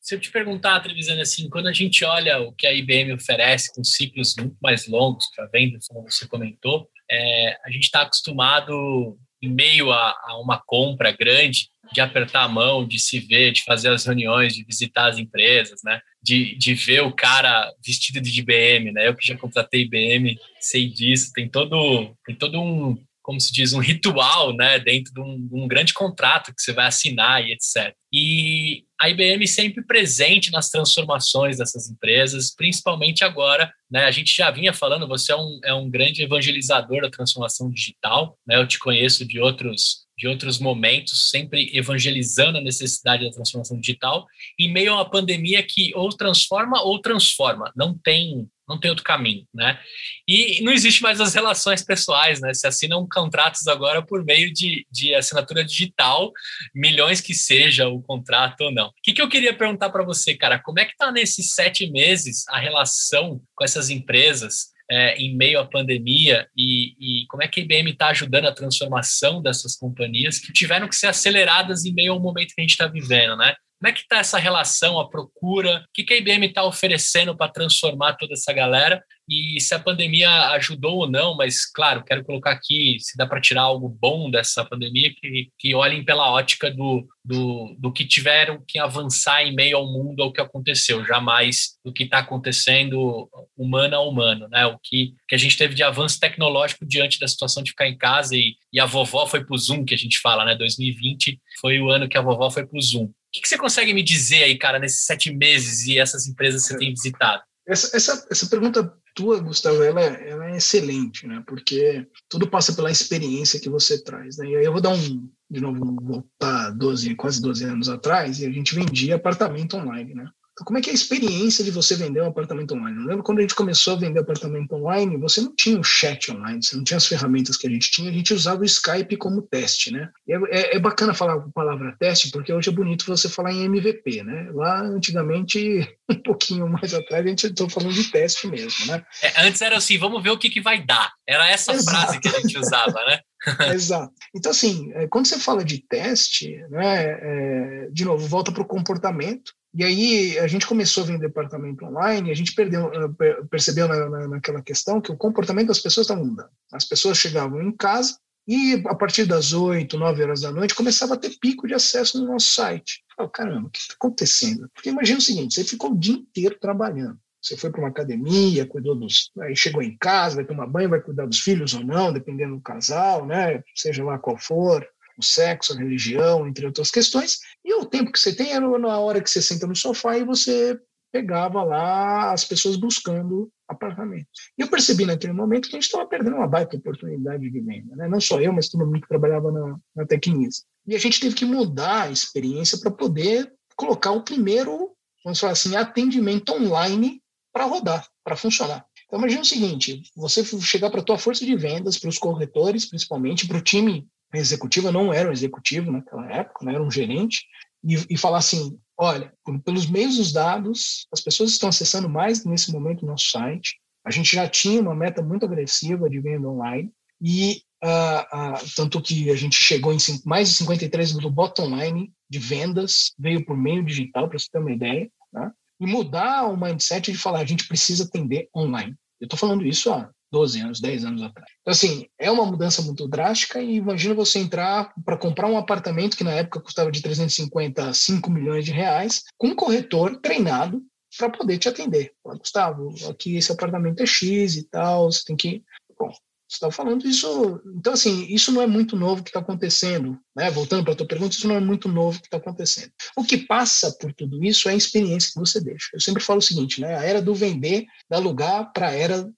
[0.00, 3.74] Se eu te perguntar, Trevisano, assim, quando a gente olha o que a IBM oferece
[3.74, 9.18] com ciclos muito mais longos para vendas, como você comentou, é, a gente está acostumado,
[9.42, 13.62] em meio a, a uma compra grande, de apertar a mão, de se ver, de
[13.64, 16.00] fazer as reuniões, de visitar as empresas, né?
[16.28, 19.08] De, de ver o cara vestido de IBM, né?
[19.08, 21.32] Eu que já contratei IBM, sei disso.
[21.32, 24.78] Tem todo, tem todo um, como se diz, um ritual, né?
[24.78, 27.94] Dentro de um, de um grande contrato que você vai assinar e etc.
[28.12, 34.04] E a IBM sempre presente nas transformações dessas empresas, principalmente agora, né?
[34.04, 38.38] A gente já vinha falando, você é um, é um grande evangelizador da transformação digital,
[38.46, 38.56] né?
[38.56, 44.26] Eu te conheço de outros de outros momentos, sempre evangelizando a necessidade da transformação digital,
[44.58, 49.04] em meio a uma pandemia que ou transforma ou transforma, não tem não tem outro
[49.04, 49.80] caminho, né?
[50.28, 52.52] E não existe mais as relações pessoais, né?
[52.52, 56.30] Se assinam contratos agora por meio de, de assinatura digital,
[56.74, 58.88] milhões que seja o contrato ou não.
[58.88, 60.58] O que, que eu queria perguntar para você, cara?
[60.58, 64.66] Como é que tá nesses sete meses a relação com essas empresas?
[64.90, 68.54] É, em meio à pandemia e, e, como é que a IBM está ajudando a
[68.54, 72.70] transformação dessas companhias que tiveram que ser aceleradas em meio ao momento que a gente
[72.70, 73.54] está vivendo, né?
[73.80, 75.84] Como é que está essa relação, a procura?
[75.88, 79.02] O que, que a IBM está oferecendo para transformar toda essa galera?
[79.28, 83.40] E se a pandemia ajudou ou não, mas, claro, quero colocar aqui se dá para
[83.40, 88.64] tirar algo bom dessa pandemia, que, que olhem pela ótica do, do, do que tiveram
[88.66, 93.96] que avançar em meio ao mundo, ao que aconteceu, jamais do que está acontecendo humano
[93.96, 94.64] a humano, né?
[94.64, 97.98] O que, que a gente teve de avanço tecnológico diante da situação de ficar em
[97.98, 100.54] casa e, e a vovó foi para o Zoom, que a gente fala, né?
[100.54, 103.04] 2020 foi o ano que a vovó foi para o Zoom.
[103.04, 106.62] O que, que, você consegue me dizer aí, cara, nesses sete meses e essas empresas
[106.62, 107.42] que você tem visitado?
[107.68, 111.44] Essa, essa, essa pergunta tua, Gustavo, ela, ela é excelente, né?
[111.46, 114.48] Porque tudo passa pela experiência que você traz, né?
[114.48, 118.46] E aí eu vou dar um, de novo, voltar 12, quase 12 anos atrás, e
[118.46, 120.30] a gente vendia apartamento online, né?
[120.64, 122.98] Como é que é a experiência de você vender um apartamento online?
[122.98, 126.30] Eu lembro quando a gente começou a vender apartamento online, você não tinha o chat
[126.30, 129.16] online, você não tinha as ferramentas que a gente tinha, a gente usava o Skype
[129.16, 130.08] como teste, né?
[130.28, 133.64] É, é, é, bacana falar a palavra teste, porque hoje é bonito você falar em
[133.64, 134.50] MVP, né?
[134.52, 139.04] Lá, antigamente, um pouquinho mais atrás, a gente estou falando de teste mesmo, né?
[139.22, 141.12] É, antes era assim, vamos ver o que, que vai dar.
[141.26, 141.96] Era essa Exato.
[141.96, 143.20] frase que a gente usava, né?
[143.74, 144.12] Exato.
[144.34, 148.66] Então, assim, é, quando você fala de teste, né, é, de novo, volta para o
[148.66, 149.52] comportamento.
[149.74, 154.08] E aí a gente começou a vender departamento online, a gente perdeu, eh, percebeu na,
[154.08, 156.48] na, naquela questão que o comportamento das pessoas estava mudando.
[156.72, 161.14] As pessoas chegavam em casa e a partir das 8, 9 horas da noite começava
[161.14, 163.04] a ter pico de acesso no nosso site.
[163.18, 164.70] Eu, caramba, o que está acontecendo?
[164.72, 167.18] Porque imagina o seguinte, você ficou o dia inteiro trabalhando.
[167.48, 169.30] Você foi para uma academia, cuidou dos.
[169.40, 172.60] Aí chegou em casa, vai tomar banho, vai cuidar dos filhos ou não, dependendo do
[172.60, 173.62] casal, né?
[173.74, 174.86] Seja lá qual for
[175.18, 178.98] o sexo, a religião, entre outras questões, e o tempo que você tem era na
[179.00, 180.78] hora que você senta no sofá e você
[181.10, 184.28] pegava lá as pessoas buscando apartamentos.
[184.56, 187.96] E eu percebi naquele momento que a gente estava perdendo uma baita oportunidade de venda,
[187.96, 188.06] né?
[188.06, 190.64] não só eu, mas todo mundo que trabalhava na, na Tecnis.
[190.86, 194.92] E a gente teve que mudar a experiência para poder colocar o primeiro,
[195.24, 197.20] vamos falar assim, atendimento online
[197.58, 198.86] para rodar, para funcionar.
[199.04, 202.86] Então imagina o seguinte, você chegar para a tua força de vendas, para os corretores,
[202.86, 207.44] principalmente, para o time executiva, não era um executivo naquela época, não era um gerente,
[207.82, 209.32] e, e falar assim: olha,
[209.64, 213.76] pelos meios dos dados, as pessoas estão acessando mais nesse momento o nosso site.
[214.04, 219.02] A gente já tinha uma meta muito agressiva de venda online, e uh, uh, tanto
[219.02, 223.56] que a gente chegou em mais de 53 do bottom line de vendas, veio por
[223.56, 225.50] meio digital, para você ter uma ideia, né?
[225.80, 228.94] E mudar o mindset de falar: a gente precisa atender online.
[229.20, 231.50] Eu estou falando isso há 12 anos, 10 anos atrás.
[231.60, 236.16] Então, assim, é uma mudança muito drástica e imagina você entrar para comprar um apartamento
[236.16, 240.82] que na época custava de 350 a 5 milhões de reais, com um corretor treinado
[241.16, 242.12] para poder te atender.
[242.22, 245.62] Fala, Gustavo, aqui esse apartamento é X e tal, você tem que...
[245.98, 246.12] Bom,
[246.48, 247.60] você está falando isso...
[247.76, 250.18] Então, assim, isso não é muito novo que está acontecendo.
[250.34, 250.50] Né?
[250.50, 252.90] Voltando para a tua pergunta, isso não é muito novo que está acontecendo.
[253.16, 255.88] O que passa por tudo isso é a experiência que você deixa.
[255.92, 256.96] Eu sempre falo o seguinte, né?
[256.96, 259.28] a era do vender dá lugar para a era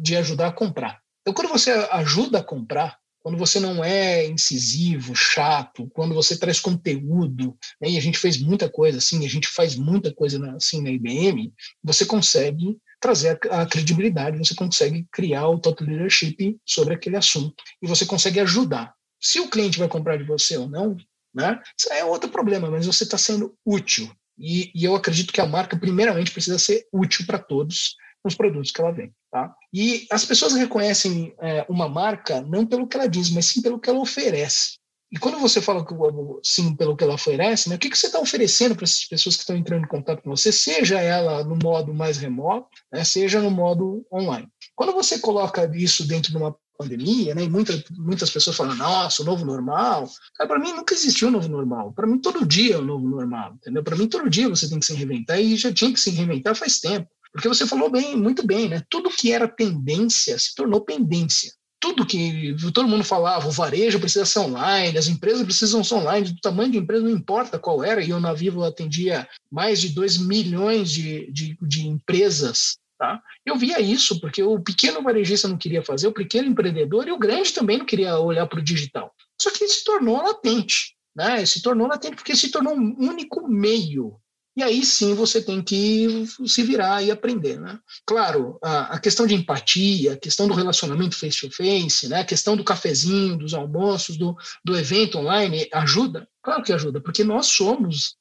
[0.00, 1.00] de ajudar a comprar.
[1.22, 6.58] Então, quando você ajuda a comprar, quando você não é incisivo, chato, quando você traz
[6.58, 10.82] conteúdo, né, e a gente fez muita coisa assim, a gente faz muita coisa assim
[10.82, 16.94] na IBM, você consegue trazer a, a, credibilidade, você consegue criar o total leadership sobre
[16.94, 18.94] aquele assunto e você consegue ajudar.
[19.20, 20.96] Se o cliente vai comprar de você ou não,
[21.34, 24.10] né, isso é outro problema, mas você está sendo útil.
[24.38, 28.70] E, e eu acredito que a marca, primeiramente, precisa ser útil para todos os produtos
[28.70, 29.12] que ela vende.
[29.30, 29.52] Tá?
[29.72, 33.80] E as pessoas reconhecem é, uma marca não pelo que ela diz, mas sim pelo
[33.80, 34.78] que ela oferece.
[35.12, 35.94] E quando você fala que,
[36.42, 39.36] sim pelo que ela oferece, né, o que, que você está oferecendo para essas pessoas
[39.36, 43.38] que estão entrando em contato com você, seja ela no modo mais remoto, né, seja
[43.38, 44.48] no modo online.
[44.74, 49.22] Quando você coloca isso dentro de uma pandemia, né, e muita, muitas pessoas falam, nossa,
[49.22, 50.08] o novo normal.
[50.38, 51.92] Para mim nunca existiu o novo normal.
[51.92, 53.84] Para mim todo dia é o novo normal, entendeu?
[53.84, 56.56] Para mim todo dia você tem que se reinventar e já tinha que se reinventar
[56.56, 57.06] faz tempo.
[57.32, 58.82] Porque você falou bem, muito bem, né?
[58.90, 61.52] Tudo que era tendência se tornou pendência.
[61.82, 66.30] Tudo que todo mundo falava, o varejo precisa ser online, as empresas precisam ser online,
[66.30, 69.88] do tamanho de empresa não importa qual era, e eu na Vivo atendia mais de
[69.88, 73.20] 2 milhões de, de, de empresas Tá?
[73.44, 77.18] Eu via isso porque o pequeno varejista não queria fazer, o pequeno empreendedor e o
[77.18, 79.12] grande também não queria olhar para o digital.
[79.36, 81.44] Só que se tornou latente, né?
[81.44, 84.20] Se tornou latente porque se tornou um único meio
[84.56, 87.58] e aí sim você tem que se virar e aprender.
[87.58, 87.78] Né?
[88.06, 92.20] Claro, a, a questão de empatia, a questão do relacionamento face-to-face, né?
[92.20, 96.28] a questão do cafezinho, dos almoços, do, do evento online, ajuda?
[96.42, 98.16] Claro que ajuda, porque nós somos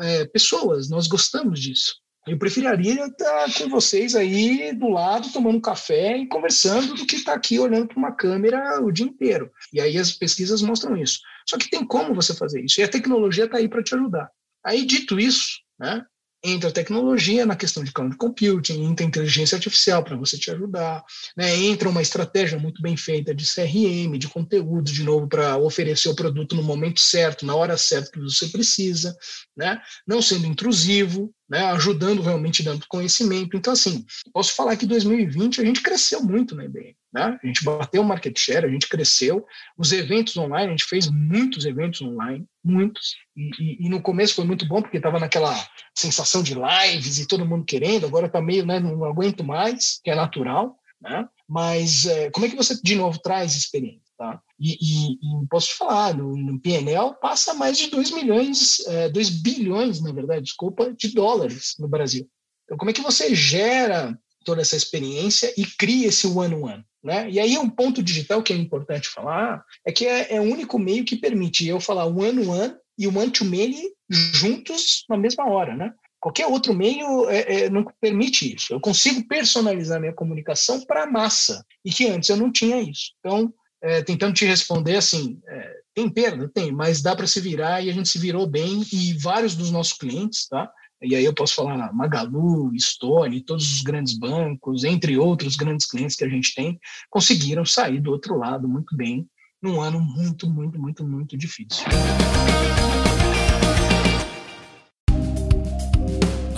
[0.00, 1.96] é, pessoas, nós gostamos disso.
[2.26, 7.34] Eu preferiria estar com vocês aí do lado, tomando café e conversando do que estar
[7.34, 9.50] aqui olhando para uma câmera o dia inteiro.
[9.70, 11.18] E aí as pesquisas mostram isso.
[11.46, 12.80] Só que tem como você fazer isso.
[12.80, 14.30] E a tecnologia está aí para te ajudar.
[14.64, 16.04] Aí, dito isso, né,
[16.44, 21.02] entra tecnologia na questão de cloud computing, entra inteligência artificial para você te ajudar,
[21.34, 21.56] né?
[21.56, 26.14] entra uma estratégia muito bem feita de CRM, de conteúdo, de novo, para oferecer o
[26.14, 29.16] produto no momento certo, na hora certa que você precisa,
[29.56, 29.80] né?
[30.06, 33.56] não sendo intrusivo, né, ajudando realmente dando conhecimento.
[33.56, 36.94] Então, assim, posso falar que 2020 a gente cresceu muito na IBM.
[37.14, 37.38] Né?
[37.40, 39.46] A gente bateu o market share, a gente cresceu.
[39.78, 43.14] Os eventos online, a gente fez muitos eventos online, muitos.
[43.36, 45.54] E, e, e no começo foi muito bom, porque estava naquela
[45.94, 48.04] sensação de lives e todo mundo querendo.
[48.04, 50.76] Agora está meio, né, não aguento mais, que é natural.
[51.00, 51.28] Né?
[51.48, 54.02] Mas é, como é que você, de novo, traz experiência?
[54.18, 54.40] Tá?
[54.58, 59.08] E, e, e, posso te falar, no, no PNL passa mais de 2 milhões, é,
[59.08, 62.28] 2 bilhões, na verdade, desculpa, de dólares no Brasil.
[62.64, 66.84] Então, como é que você gera toda essa experiência e cria esse one-on-one?
[67.02, 67.30] Né?
[67.30, 70.78] E aí um ponto digital que é importante falar é que é, é o único
[70.78, 75.92] meio que permite eu falar one-on-one e o one-to-many juntos na mesma hora, né?
[76.20, 78.72] Qualquer outro meio é, é, não permite isso.
[78.72, 83.12] Eu consigo personalizar minha comunicação para a massa, e que antes eu não tinha isso.
[83.20, 83.52] Então,
[83.82, 86.48] é, tentando te responder assim, é, tem perda?
[86.48, 89.70] Tem, mas dá para se virar e a gente se virou bem e vários dos
[89.70, 90.70] nossos clientes, tá?
[91.04, 96.16] E aí eu posso falar Magalu, Stone, todos os grandes bancos, entre outros grandes clientes
[96.16, 96.78] que a gente tem,
[97.10, 99.28] conseguiram sair do outro lado muito bem
[99.62, 101.84] num ano muito, muito, muito, muito difícil.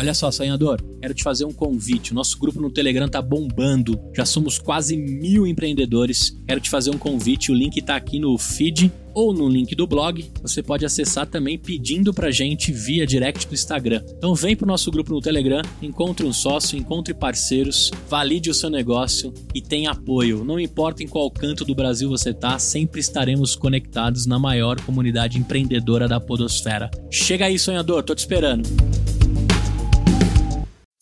[0.07, 2.13] Olha só, sonhador, quero te fazer um convite.
[2.13, 4.01] O nosso grupo no Telegram tá bombando.
[4.15, 6.41] Já somos quase mil empreendedores.
[6.47, 7.51] Quero te fazer um convite.
[7.51, 10.25] O link tá aqui no feed ou no link do blog.
[10.43, 14.01] Você pode acessar também pedindo pra gente via direct do Instagram.
[14.17, 18.71] Então vem pro nosso grupo no Telegram, encontre um sócio, encontre parceiros, valide o seu
[18.71, 20.45] negócio e tenha apoio.
[20.45, 25.37] Não importa em qual canto do Brasil você tá, sempre estaremos conectados na maior comunidade
[25.37, 26.89] empreendedora da podosfera.
[27.11, 28.69] Chega aí, sonhador, tô te esperando.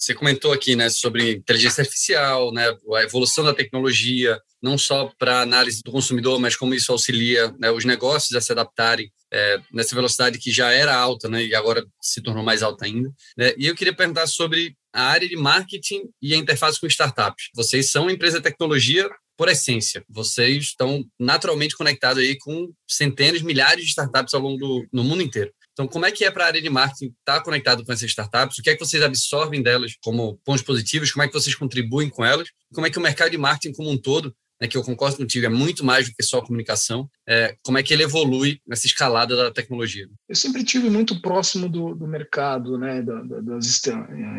[0.04, 5.40] Você comentou aqui, né, sobre inteligência artificial, né, a evolução da tecnologia, não só para
[5.40, 9.94] análise do consumidor, mas como isso auxilia né, os negócios a se adaptarem é, nessa
[9.94, 13.10] velocidade que já era alta, né, e agora se tornou mais alta ainda.
[13.34, 13.54] Né?
[13.56, 17.48] E eu queria perguntar sobre a área de marketing e a interface com startups.
[17.54, 20.04] Vocês são empresa de tecnologia por essência.
[20.06, 25.22] Vocês estão naturalmente conectados aí com centenas, milhares de startups ao longo do no mundo
[25.22, 25.50] inteiro.
[25.74, 28.08] Então, como é que é para a área de marketing estar tá conectado com essas
[28.08, 28.58] startups?
[28.58, 31.10] O que é que vocês absorvem delas como pontos positivos?
[31.10, 32.48] Como é que vocês contribuem com elas?
[32.72, 35.46] Como é que o mercado de marketing como um todo né, que eu concordo contigo,
[35.46, 39.36] é muito mais do que só comunicação, é, como é que ele evolui nessa escalada
[39.36, 40.06] da tecnologia?
[40.28, 43.66] Eu sempre tive muito próximo do, do mercado, né, das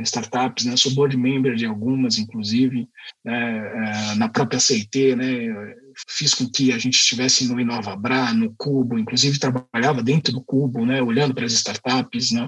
[0.04, 2.88] startups, né, sou board member de algumas, inclusive,
[3.23, 5.75] né, é, na própria CIT, né,
[6.08, 10.86] fiz com que a gente estivesse no InovaBra, no Cubo, inclusive trabalhava dentro do Cubo,
[10.86, 12.32] né, olhando para as startups.
[12.32, 12.47] Né?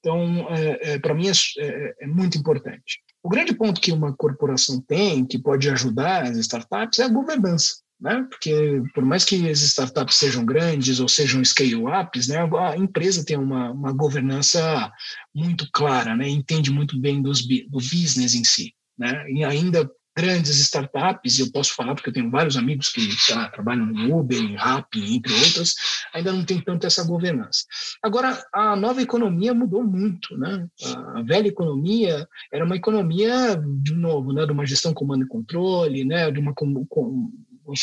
[0.00, 3.00] Então, é, é, para mim, é, é, é, muito importante.
[3.22, 7.76] O grande ponto que uma corporação tem, que pode ajudar as startups, é a governança.
[8.00, 8.24] Né?
[8.30, 13.36] Porque por mais que as startups sejam grandes ou sejam scale-ups, né, a empresa tem
[13.36, 14.92] uma, uma governança
[15.34, 18.72] muito clara, né, entende muito bem dos, do business em si.
[18.96, 19.28] Né?
[19.30, 23.08] E ainda grandes startups, e eu posso falar porque eu tenho vários amigos que
[23.52, 25.74] trabalham no Uber, em Rappi, entre outras,
[26.12, 27.64] ainda não tem tanto essa governança.
[28.02, 30.66] Agora, a nova economia mudou muito, né?
[31.14, 36.04] A velha economia era uma economia, de novo, né, de uma gestão comando e controle,
[36.04, 37.30] né, de uma com, com,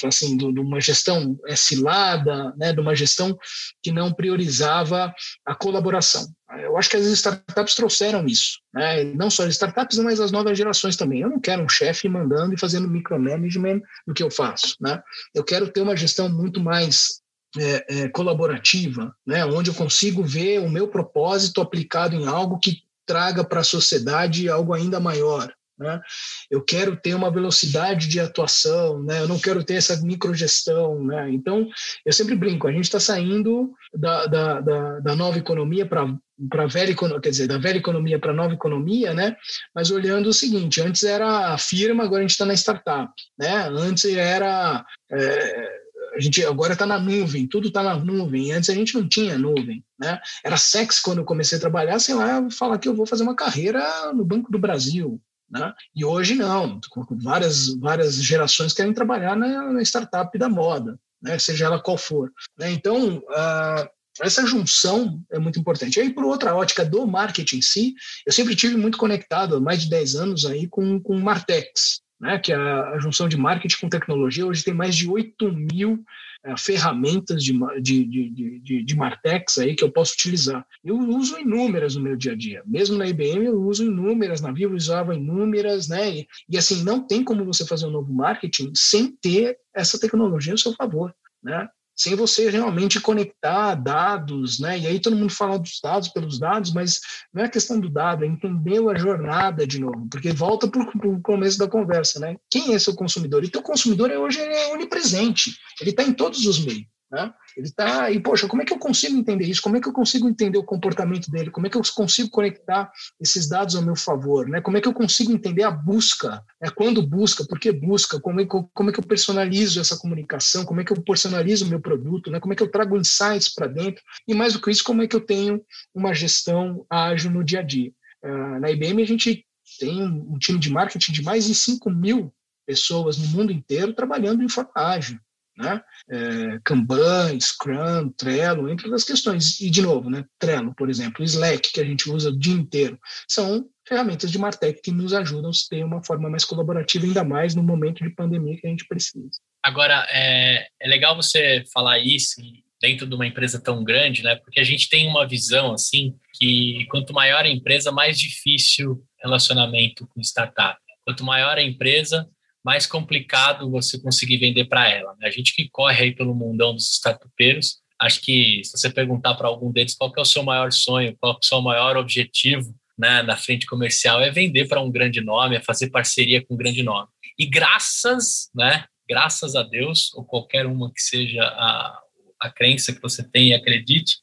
[0.03, 3.37] assim, de uma gestão é, cilada, né, de uma gestão
[3.81, 5.13] que não priorizava
[5.45, 6.27] a colaboração.
[6.61, 9.03] Eu acho que as startups trouxeram isso, né?
[9.03, 11.21] não só as startups, mas as novas gerações também.
[11.21, 14.75] Eu não quero um chefe mandando e fazendo micromanagement do que eu faço.
[14.79, 15.01] Né?
[15.33, 17.21] Eu quero ter uma gestão muito mais
[17.57, 19.45] é, é, colaborativa, né?
[19.45, 24.49] onde eu consigo ver o meu propósito aplicado em algo que traga para a sociedade
[24.49, 25.53] algo ainda maior.
[25.77, 26.01] Né?
[26.49, 29.19] Eu quero ter uma velocidade de atuação, né?
[29.21, 31.03] eu não quero ter essa microgestão.
[31.03, 31.31] Né?
[31.31, 31.67] Então,
[32.05, 36.15] eu sempre brinco, a gente está saindo da, da, da, da, nova economia para
[36.49, 39.37] para velha economia, quer dizer, da velha economia para a nova economia, né?
[39.73, 43.09] Mas olhando o seguinte, antes era a firma, agora a gente está na startup,
[43.39, 43.69] né?
[43.69, 45.69] Antes era é,
[46.15, 48.51] a gente agora está na nuvem, tudo está na nuvem.
[48.53, 50.19] Antes a gente não tinha nuvem, né?
[50.43, 53.35] Era sexy quando eu comecei a trabalhar, sei lá, falar que eu vou fazer uma
[53.35, 55.73] carreira no Banco do Brasil, né?
[55.95, 56.79] E hoje não,
[57.11, 61.37] várias, várias gerações querem trabalhar na, na startup da moda, né?
[61.39, 62.31] seja ela qual for.
[62.57, 62.71] Né?
[62.71, 63.89] Então, uh,
[64.21, 65.99] essa junção é muito importante.
[65.99, 67.93] Aí, por outra ótica do marketing em si,
[68.25, 72.39] eu sempre tive muito conectado, há mais de 10 anos, aí, com, com Martex, né,
[72.39, 74.45] que é a, junção de marketing com tecnologia.
[74.45, 76.03] Hoje tem mais de 8 mil
[76.43, 80.65] é, ferramentas de, de, de, de, de Martex aí que eu posso utilizar.
[80.83, 82.63] Eu uso inúmeras no meu dia a dia.
[82.65, 86.09] Mesmo na IBM, eu uso inúmeras, na Vivo eu usava inúmeras, né?
[86.09, 90.55] E, e assim, não tem como você fazer um novo marketing sem ter essa tecnologia
[90.55, 91.13] a seu favor,
[91.43, 91.69] né?
[91.95, 94.77] Sem você realmente conectar dados, né?
[94.79, 96.99] E aí todo mundo fala dos dados pelos dados, mas
[97.33, 101.21] não é questão do dado, é entender a jornada de novo, porque volta para o
[101.21, 102.35] começo da conversa, né?
[102.49, 103.43] Quem é seu consumidor?
[103.43, 106.85] E teu consumidor hoje é onipresente, ele está em todos os meios.
[107.15, 107.33] Né?
[107.55, 109.61] Ele está e poxa, como é que eu consigo entender isso?
[109.61, 111.49] Como é que eu consigo entender o comportamento dele?
[111.49, 112.91] Como é que eu consigo conectar
[113.21, 114.49] esses dados ao meu favor?
[114.49, 114.59] Né?
[114.59, 116.43] Como é que eu consigo entender a busca?
[116.61, 116.69] Né?
[116.75, 117.45] Quando busca?
[117.45, 118.19] Por que busca?
[118.19, 120.65] Como é, que eu, como é que eu personalizo essa comunicação?
[120.65, 122.29] Como é que eu personalizo o meu produto?
[122.29, 122.41] Né?
[122.41, 124.03] Como é que eu trago insights para dentro?
[124.27, 125.61] E mais do que isso, como é que eu tenho
[125.93, 127.93] uma gestão ágil no dia a dia?
[128.21, 129.45] Uh, na IBM a gente
[129.79, 132.33] tem um time de marketing de mais de 5 mil
[132.67, 135.17] pessoas no mundo inteiro trabalhando em forma ágil
[135.57, 135.81] né?
[136.09, 139.59] É, Kanban, Scrum, Trello, entre outras questões.
[139.59, 140.25] E, de novo, né?
[140.39, 144.81] Trello, por exemplo, Slack, que a gente usa o dia inteiro, são ferramentas de Martech
[144.81, 148.57] que nos ajudam a ter uma forma mais colaborativa, ainda mais no momento de pandemia
[148.59, 149.29] que a gente precisa.
[149.63, 152.41] Agora, é, é legal você falar isso
[152.81, 154.35] dentro de uma empresa tão grande, né?
[154.35, 160.07] Porque a gente tem uma visão, assim, que quanto maior a empresa, mais difícil relacionamento
[160.07, 160.79] com startup.
[161.03, 162.27] Quanto maior a empresa,
[162.65, 165.15] mais complicado você conseguir vender para ela.
[165.19, 165.27] Né?
[165.27, 169.47] A gente que corre aí pelo mundão dos startupeiros, acho que se você perguntar para
[169.47, 173.21] algum deles qual é o seu maior sonho, qual é o seu maior objetivo né,
[173.21, 176.81] na frente comercial, é vender para um grande nome, é fazer parceria com um grande
[176.81, 177.07] nome.
[177.37, 181.99] E graças, né, graças a Deus, ou qualquer uma que seja a,
[182.41, 184.15] a crença que você tem e acredite,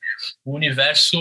[0.44, 1.16] o universo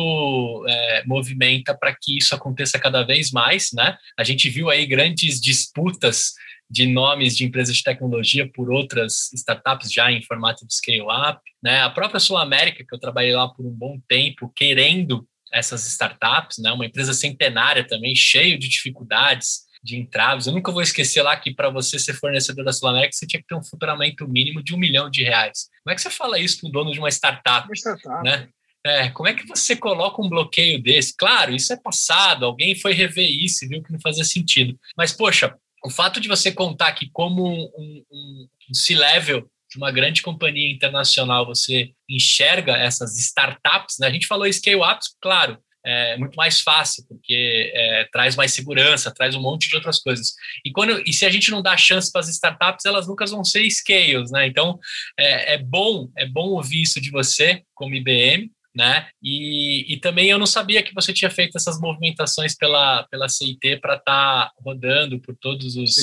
[0.67, 3.97] é, movimenta para que isso aconteça cada vez mais, né?
[4.17, 6.33] A gente viu aí grandes disputas
[6.71, 11.41] de nomes de empresas de tecnologia por outras startups já em formato de scale-up.
[11.61, 11.81] Né?
[11.81, 16.59] A própria Sul América, que eu trabalhei lá por um bom tempo, querendo essas startups,
[16.59, 16.71] né?
[16.71, 20.47] uma empresa centenária também, cheio de dificuldades, de entraves.
[20.47, 23.41] Eu nunca vou esquecer lá que para você ser fornecedor da Sul América, você tinha
[23.41, 25.67] que ter um faturamento mínimo de um milhão de reais.
[25.83, 27.67] Como é que você fala isso para o dono de uma startup?
[27.67, 28.23] Uma startup.
[28.23, 28.47] Né?
[28.85, 31.15] É, como é que você coloca um bloqueio desse?
[31.15, 34.79] Claro, isso é passado, alguém foi rever isso e viu que não fazia sentido.
[34.97, 39.91] Mas, poxa, o fato de você contar que como um, um, um C-level de uma
[39.91, 44.07] grande companhia internacional você enxerga essas startups, né?
[44.07, 49.33] a gente falou scale-ups, claro, é muito mais fácil, porque é, traz mais segurança, traz
[49.35, 50.33] um monte de outras coisas.
[50.63, 53.43] E, quando, e se a gente não dá chance para as startups, elas nunca vão
[53.43, 54.45] ser scales, né?
[54.45, 54.79] Então,
[55.17, 59.09] é, é bom, é bom ouvir isso de você, como IBM, né?
[59.21, 63.77] E, e também eu não sabia que você tinha feito essas movimentações pela, pela CIT
[63.77, 65.95] para estar tá rodando por todos os,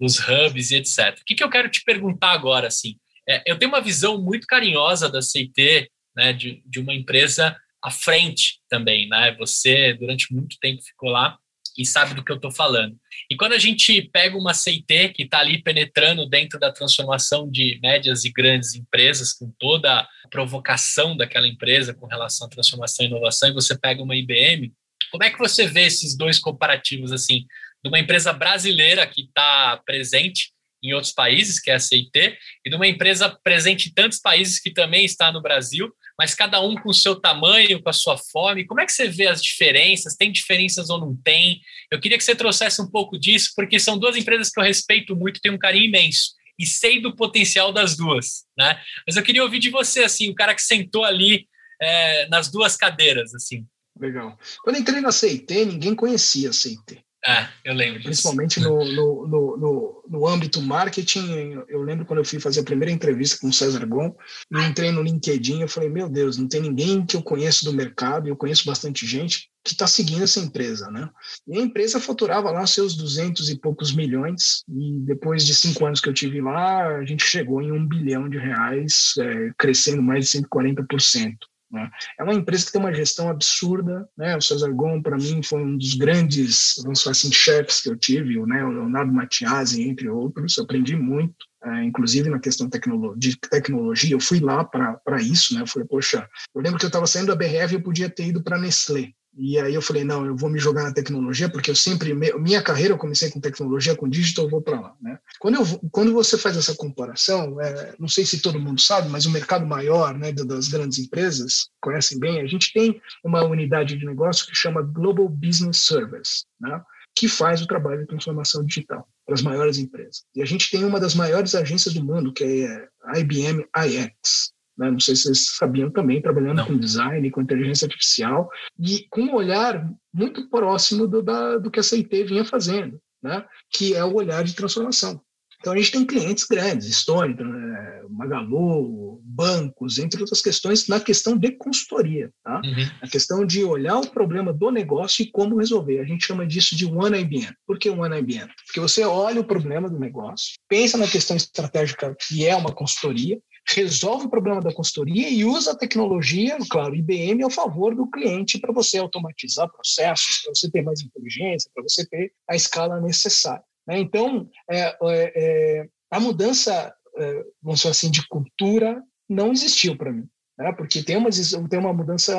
[0.00, 1.18] os hubs e etc.
[1.20, 2.96] O que, que eu quero te perguntar agora, assim?
[3.28, 7.90] É, eu tenho uma visão muito carinhosa da CIT, né, de, de uma empresa à
[7.90, 9.34] frente também, né?
[9.38, 11.36] Você durante muito tempo ficou lá
[11.78, 12.96] e sabe do que eu estou falando.
[13.30, 17.78] E quando a gente pega uma CIT que está ali penetrando dentro da transformação de
[17.82, 23.08] médias e grandes empresas, com toda a provocação daquela empresa com relação à transformação e
[23.08, 24.72] inovação, e você pega uma IBM,
[25.10, 27.46] como é que você vê esses dois comparativos, assim,
[27.82, 30.52] de uma empresa brasileira que está presente
[30.82, 34.60] em outros países, que é a CIT, e de uma empresa presente em tantos países
[34.60, 38.16] que também está no Brasil, mas cada um com o seu tamanho, com a sua
[38.16, 38.66] fome.
[38.66, 40.16] Como é que você vê as diferenças?
[40.16, 41.60] Tem diferenças ou não tem?
[41.90, 45.16] Eu queria que você trouxesse um pouco disso, porque são duas empresas que eu respeito
[45.16, 48.80] muito, tenho um carinho imenso e sei do potencial das duas, né?
[49.06, 51.46] Mas eu queria ouvir de você, assim, o cara que sentou ali
[51.80, 53.66] é, nas duas cadeiras, assim.
[53.98, 54.38] Legal.
[54.62, 57.04] Quando entrei na CIT, ninguém conhecia a CIT.
[57.24, 58.02] É, eu lembro.
[58.02, 61.62] Principalmente no, no, no, no, no âmbito marketing.
[61.68, 64.14] Eu lembro quando eu fui fazer a primeira entrevista com o César Gon,
[64.52, 67.72] e entrei no LinkedIn, eu falei, meu Deus, não tem ninguém que eu conheço do
[67.72, 71.10] mercado, eu conheço bastante gente que está seguindo essa empresa, né?
[71.48, 76.00] E a empresa faturava lá seus duzentos e poucos milhões, e depois de cinco anos
[76.00, 80.30] que eu tive lá, a gente chegou em um bilhão de reais, é, crescendo mais
[80.30, 81.36] de 140%.
[81.76, 81.90] Né?
[82.18, 84.08] É uma empresa que tem uma gestão absurda.
[84.16, 84.36] Né?
[84.36, 87.96] O Cesar Gon, para mim, foi um dos grandes, vamos falar assim, chefes que eu
[87.96, 88.64] tive, né?
[88.64, 90.56] o Leonardo Matiasi, entre outros.
[90.56, 94.14] Eu aprendi muito, é, inclusive na questão de tecnologia.
[94.14, 95.54] Eu fui lá para isso.
[95.54, 95.60] Né?
[95.60, 98.26] Eu falei, poxa, eu lembro que eu estava saindo da BRF e eu podia ter
[98.26, 99.12] ido para Nestlé.
[99.36, 102.62] E aí eu falei, não, eu vou me jogar na tecnologia, porque eu sempre, minha
[102.62, 105.18] carreira eu comecei com tecnologia, com digital, eu vou para lá, né?
[105.38, 109.26] Quando, eu, quando você faz essa comparação, é, não sei se todo mundo sabe, mas
[109.26, 114.06] o mercado maior, né, das grandes empresas, conhecem bem, a gente tem uma unidade de
[114.06, 116.80] negócio que chama Global Business Service, né?
[117.16, 120.24] que faz o trabalho de transformação digital para as maiores empresas.
[120.34, 124.52] E a gente tem uma das maiores agências do mundo, que é a IBM iX.
[124.76, 124.90] Né?
[124.90, 126.66] Não sei se vocês sabiam também, trabalhando Não.
[126.66, 128.48] com design, com inteligência artificial,
[128.78, 133.44] e com um olhar muito próximo do, da, do que a CIT vinha fazendo, né?
[133.70, 135.20] que é o olhar de transformação.
[135.60, 141.36] Então, a gente tem clientes grandes, Stone, né, Magalu, bancos, entre outras questões, na questão
[141.36, 142.60] de consultoria, tá?
[142.64, 142.90] Uhum.
[143.02, 146.00] A questão de olhar o problema do negócio e como resolver.
[146.00, 147.54] A gente chama disso de One IBM.
[147.66, 148.50] Por que One IBM?
[148.66, 153.38] Porque você olha o problema do negócio, pensa na questão estratégica, que é uma consultoria,
[153.68, 158.60] resolve o problema da consultoria e usa a tecnologia, claro, IBM ao favor do cliente
[158.60, 163.64] para você automatizar processos, para você ter mais inteligência, para você ter a escala necessária.
[163.86, 163.98] Né?
[163.98, 170.12] Então, é, é, é, a mudança, é, vamos dizer assim, de cultura não existiu para
[170.12, 170.72] mim, né?
[170.72, 171.30] porque tem uma,
[171.68, 172.36] tem uma mudança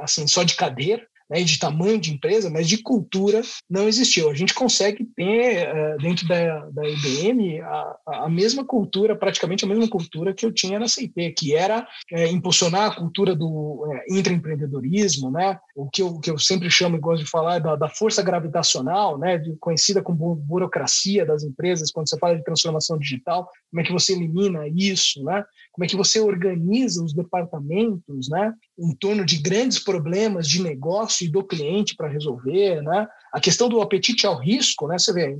[0.00, 4.30] assim só de cadeira, né, de tamanho de empresa, mas de cultura não existiu.
[4.30, 9.68] A gente consegue ter uh, dentro da, da IBM a, a, mesma cultura, praticamente a
[9.68, 14.16] mesma cultura que eu tinha na CIP, que era é, impulsionar a cultura do é,
[14.16, 17.88] intraempreendedorismo, né, o que eu, que eu sempre chamo e gosto de falar da, da
[17.88, 23.48] força gravitacional, né, de, conhecida como burocracia das empresas, quando você fala de transformação digital,
[23.70, 25.44] como é que você elimina isso, né,
[25.74, 31.26] como é que você organiza os departamentos né, em torno de grandes problemas de negócio
[31.26, 33.08] e do cliente para resolver, né?
[33.34, 34.96] A questão do apetite ao risco, né?
[34.96, 35.36] Você vê,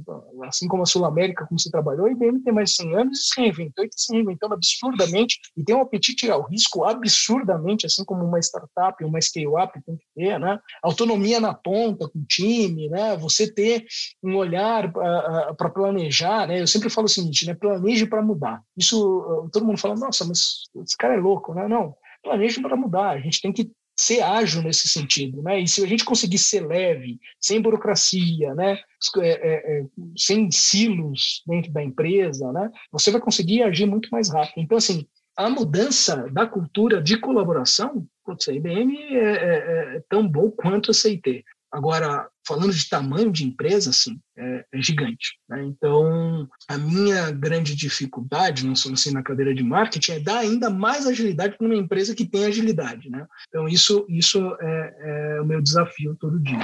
[0.48, 3.20] assim como a Sul América, como você trabalhou, a IBM tem mais de 100 anos
[3.20, 7.86] e se reinventou e está se reinventando absurdamente e tem um apetite ao risco absurdamente,
[7.86, 10.58] assim como uma startup, uma scale-up tem que ter, né?
[10.82, 13.16] Autonomia na ponta com o time, né?
[13.16, 13.86] Você ter
[14.24, 16.60] um olhar para planejar, né?
[16.60, 17.54] Eu sempre falo o seguinte, né?
[17.54, 18.60] Planeje para mudar.
[18.76, 21.68] Isso, todo mundo fala, nossa, mas esse cara é louco, né?
[21.68, 23.10] Não, planeje para mudar.
[23.10, 25.60] A gente tem que ser ágil nesse sentido, né?
[25.60, 28.78] E se a gente conseguir ser leve, sem burocracia, né?
[29.18, 29.84] É, é, é,
[30.16, 32.70] sem silos dentro da empresa, né?
[32.90, 34.60] Você vai conseguir agir muito mais rápido.
[34.62, 40.26] Então, assim, a mudança da cultura de colaboração, putz, a IBM é, é, é tão
[40.26, 41.44] bom quanto a CIT.
[41.70, 45.38] Agora, falando de tamanho de empresa, assim, é, é gigante.
[45.48, 45.64] Né?
[45.64, 50.70] Então, a minha grande dificuldade, não sou assim na cadeira de marketing, é dar ainda
[50.70, 53.08] mais agilidade para uma empresa que tem agilidade.
[53.10, 53.26] Né?
[53.48, 56.58] Então, isso, isso é, é o meu desafio todo dia.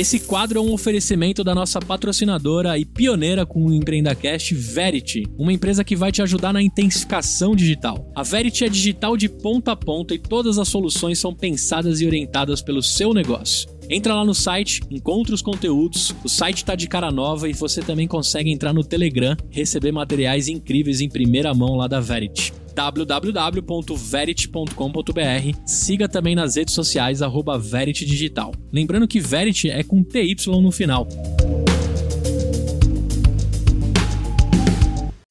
[0.00, 5.52] Esse quadro é um oferecimento da nossa patrocinadora e pioneira com o EmpreendaCast, Verity, uma
[5.52, 8.10] empresa que vai te ajudar na intensificação digital.
[8.16, 12.06] A Verity é digital de ponta a ponta e todas as soluções são pensadas e
[12.06, 13.68] orientadas pelo seu negócio.
[13.92, 17.82] Entra lá no site, encontre os conteúdos, o site tá de cara nova e você
[17.82, 25.58] também consegue entrar no Telegram, receber materiais incríveis em primeira mão lá da Verity www.verity.com.br.
[25.66, 28.52] Siga também nas redes sociais arroba Verity Digital.
[28.72, 31.08] Lembrando que Verity é com TY no final.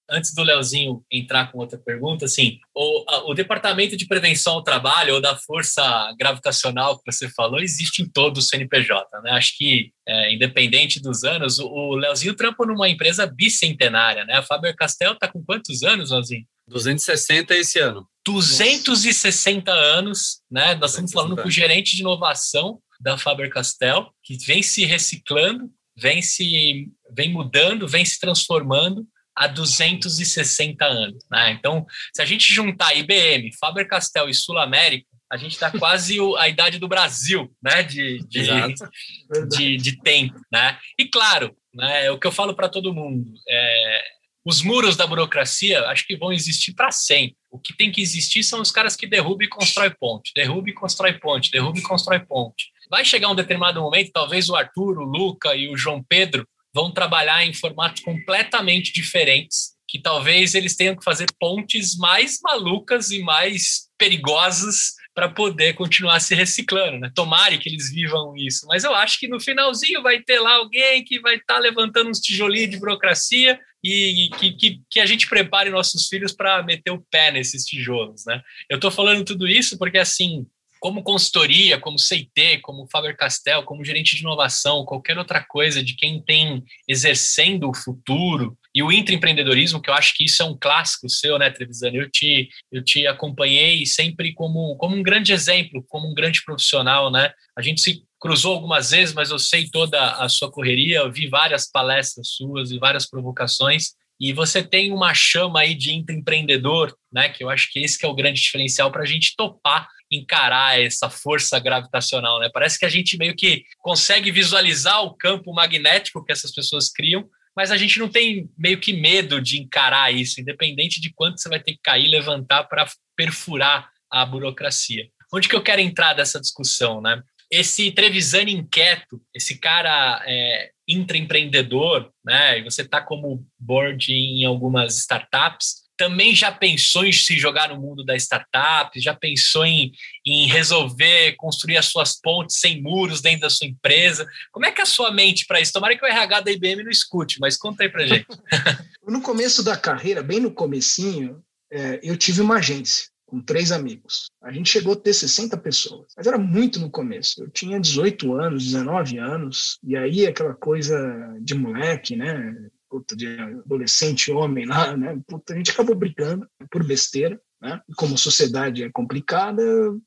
[0.09, 4.63] Antes do Leozinho entrar com outra pergunta, assim, o, a, o Departamento de Prevenção ao
[4.63, 5.81] Trabalho ou da Força
[6.19, 9.31] Gravitacional que você falou existe em todo o CNPJ, né?
[9.31, 14.35] Acho que, é, independente dos anos, o, o Leozinho trampa numa empresa bicentenária, né?
[14.35, 16.45] A Faber-Castell está com quantos anos, Leozinho?
[16.67, 18.07] 260 esse ano.
[18.25, 19.83] 260 Nossa.
[19.83, 20.75] anos, né?
[20.75, 26.21] Nós estamos falando com o gerente de inovação da Faber-Castell, que vem se reciclando, vem
[26.21, 29.05] se vem mudando, vem se transformando
[29.39, 31.23] há 260 anos.
[31.31, 31.51] Né?
[31.51, 36.49] Então, se a gente juntar IBM, Faber-Castell e Sul América, a gente está quase a
[36.49, 37.81] idade do Brasil, né?
[37.81, 38.43] De, de,
[39.49, 40.77] de, de, tempo, né?
[40.99, 43.31] E claro, né, é o que eu falo para todo mundo.
[43.47, 44.01] É,
[44.45, 47.37] os muros da burocracia acho que vão existir para sempre.
[47.49, 50.73] O que tem que existir são os caras que derrubam e constrói ponte, derruba e
[50.73, 52.71] constrói ponte, derruba e constrói ponte.
[52.89, 56.91] Vai chegar um determinado momento, talvez o Arthur, o Luca e o João Pedro vão
[56.91, 63.19] trabalhar em formatos completamente diferentes, que talvez eles tenham que fazer pontes mais malucas e
[63.19, 67.11] mais perigosas para poder continuar se reciclando, né?
[67.13, 71.03] Tomare que eles vivam isso, mas eu acho que no finalzinho vai ter lá alguém
[71.03, 75.27] que vai estar tá levantando uns tijolinhos de burocracia e que, que, que a gente
[75.27, 78.41] prepare nossos filhos para meter o pé nesses tijolos, né?
[78.69, 80.45] Eu estou falando tudo isso porque assim
[80.79, 86.21] como consultoria, como CIT, como Faber-Castell, como gerente de inovação, qualquer outra coisa de quem
[86.21, 91.09] tem exercendo o futuro, E o intraempreendedorismo, que eu acho que isso é um clássico
[91.09, 91.89] seu, né, Trevisan?
[91.91, 97.11] Eu te, eu te acompanhei sempre como, como um grande exemplo, como um grande profissional,
[97.11, 97.33] né?
[97.57, 101.27] A gente se cruzou algumas vezes, mas eu sei toda a sua correria, eu vi
[101.27, 107.29] várias palestras suas e várias provocações, e você tem uma chama aí de empreendedor, né?
[107.29, 110.81] Que eu acho que esse que é o grande diferencial para a gente topar encarar
[110.81, 112.49] essa força gravitacional, né?
[112.53, 117.29] Parece que a gente meio que consegue visualizar o campo magnético que essas pessoas criam,
[117.55, 121.49] mas a gente não tem meio que medo de encarar isso, independente de quanto você
[121.49, 125.07] vai ter que cair, levantar para perfurar a burocracia.
[125.33, 127.21] Onde que eu quero entrar dessa discussão, né?
[127.51, 132.59] esse Trevisani inquieto, esse cara é, intraempreendedor, né?
[132.59, 137.81] E você está como board em algumas startups, também já pensou em se jogar no
[137.81, 139.91] mundo da startup, já pensou em,
[140.25, 144.25] em resolver construir as suas pontes sem muros dentro da sua empresa?
[144.53, 145.73] Como é que é a sua mente para isso?
[145.73, 148.25] Tomara que o RH da IBM não escute, mas conta aí para gente.
[149.05, 154.27] no começo da carreira, bem no comecinho, é, eu tive uma agência com três amigos.
[154.41, 157.43] A gente chegou a ter 60 pessoas, mas era muito no começo.
[157.43, 160.97] Eu tinha 18 anos, 19 anos, e aí aquela coisa
[161.41, 162.55] de moleque, né?
[162.89, 165.19] Puta, de adolescente homem lá, né?
[165.27, 167.81] Puta, a gente acabou brigando por besteira, né?
[167.87, 169.61] E como a sociedade é complicada,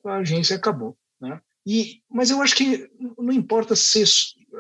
[0.05, 1.41] a agência acabou, né?
[1.65, 4.03] E, mas eu acho que não importa se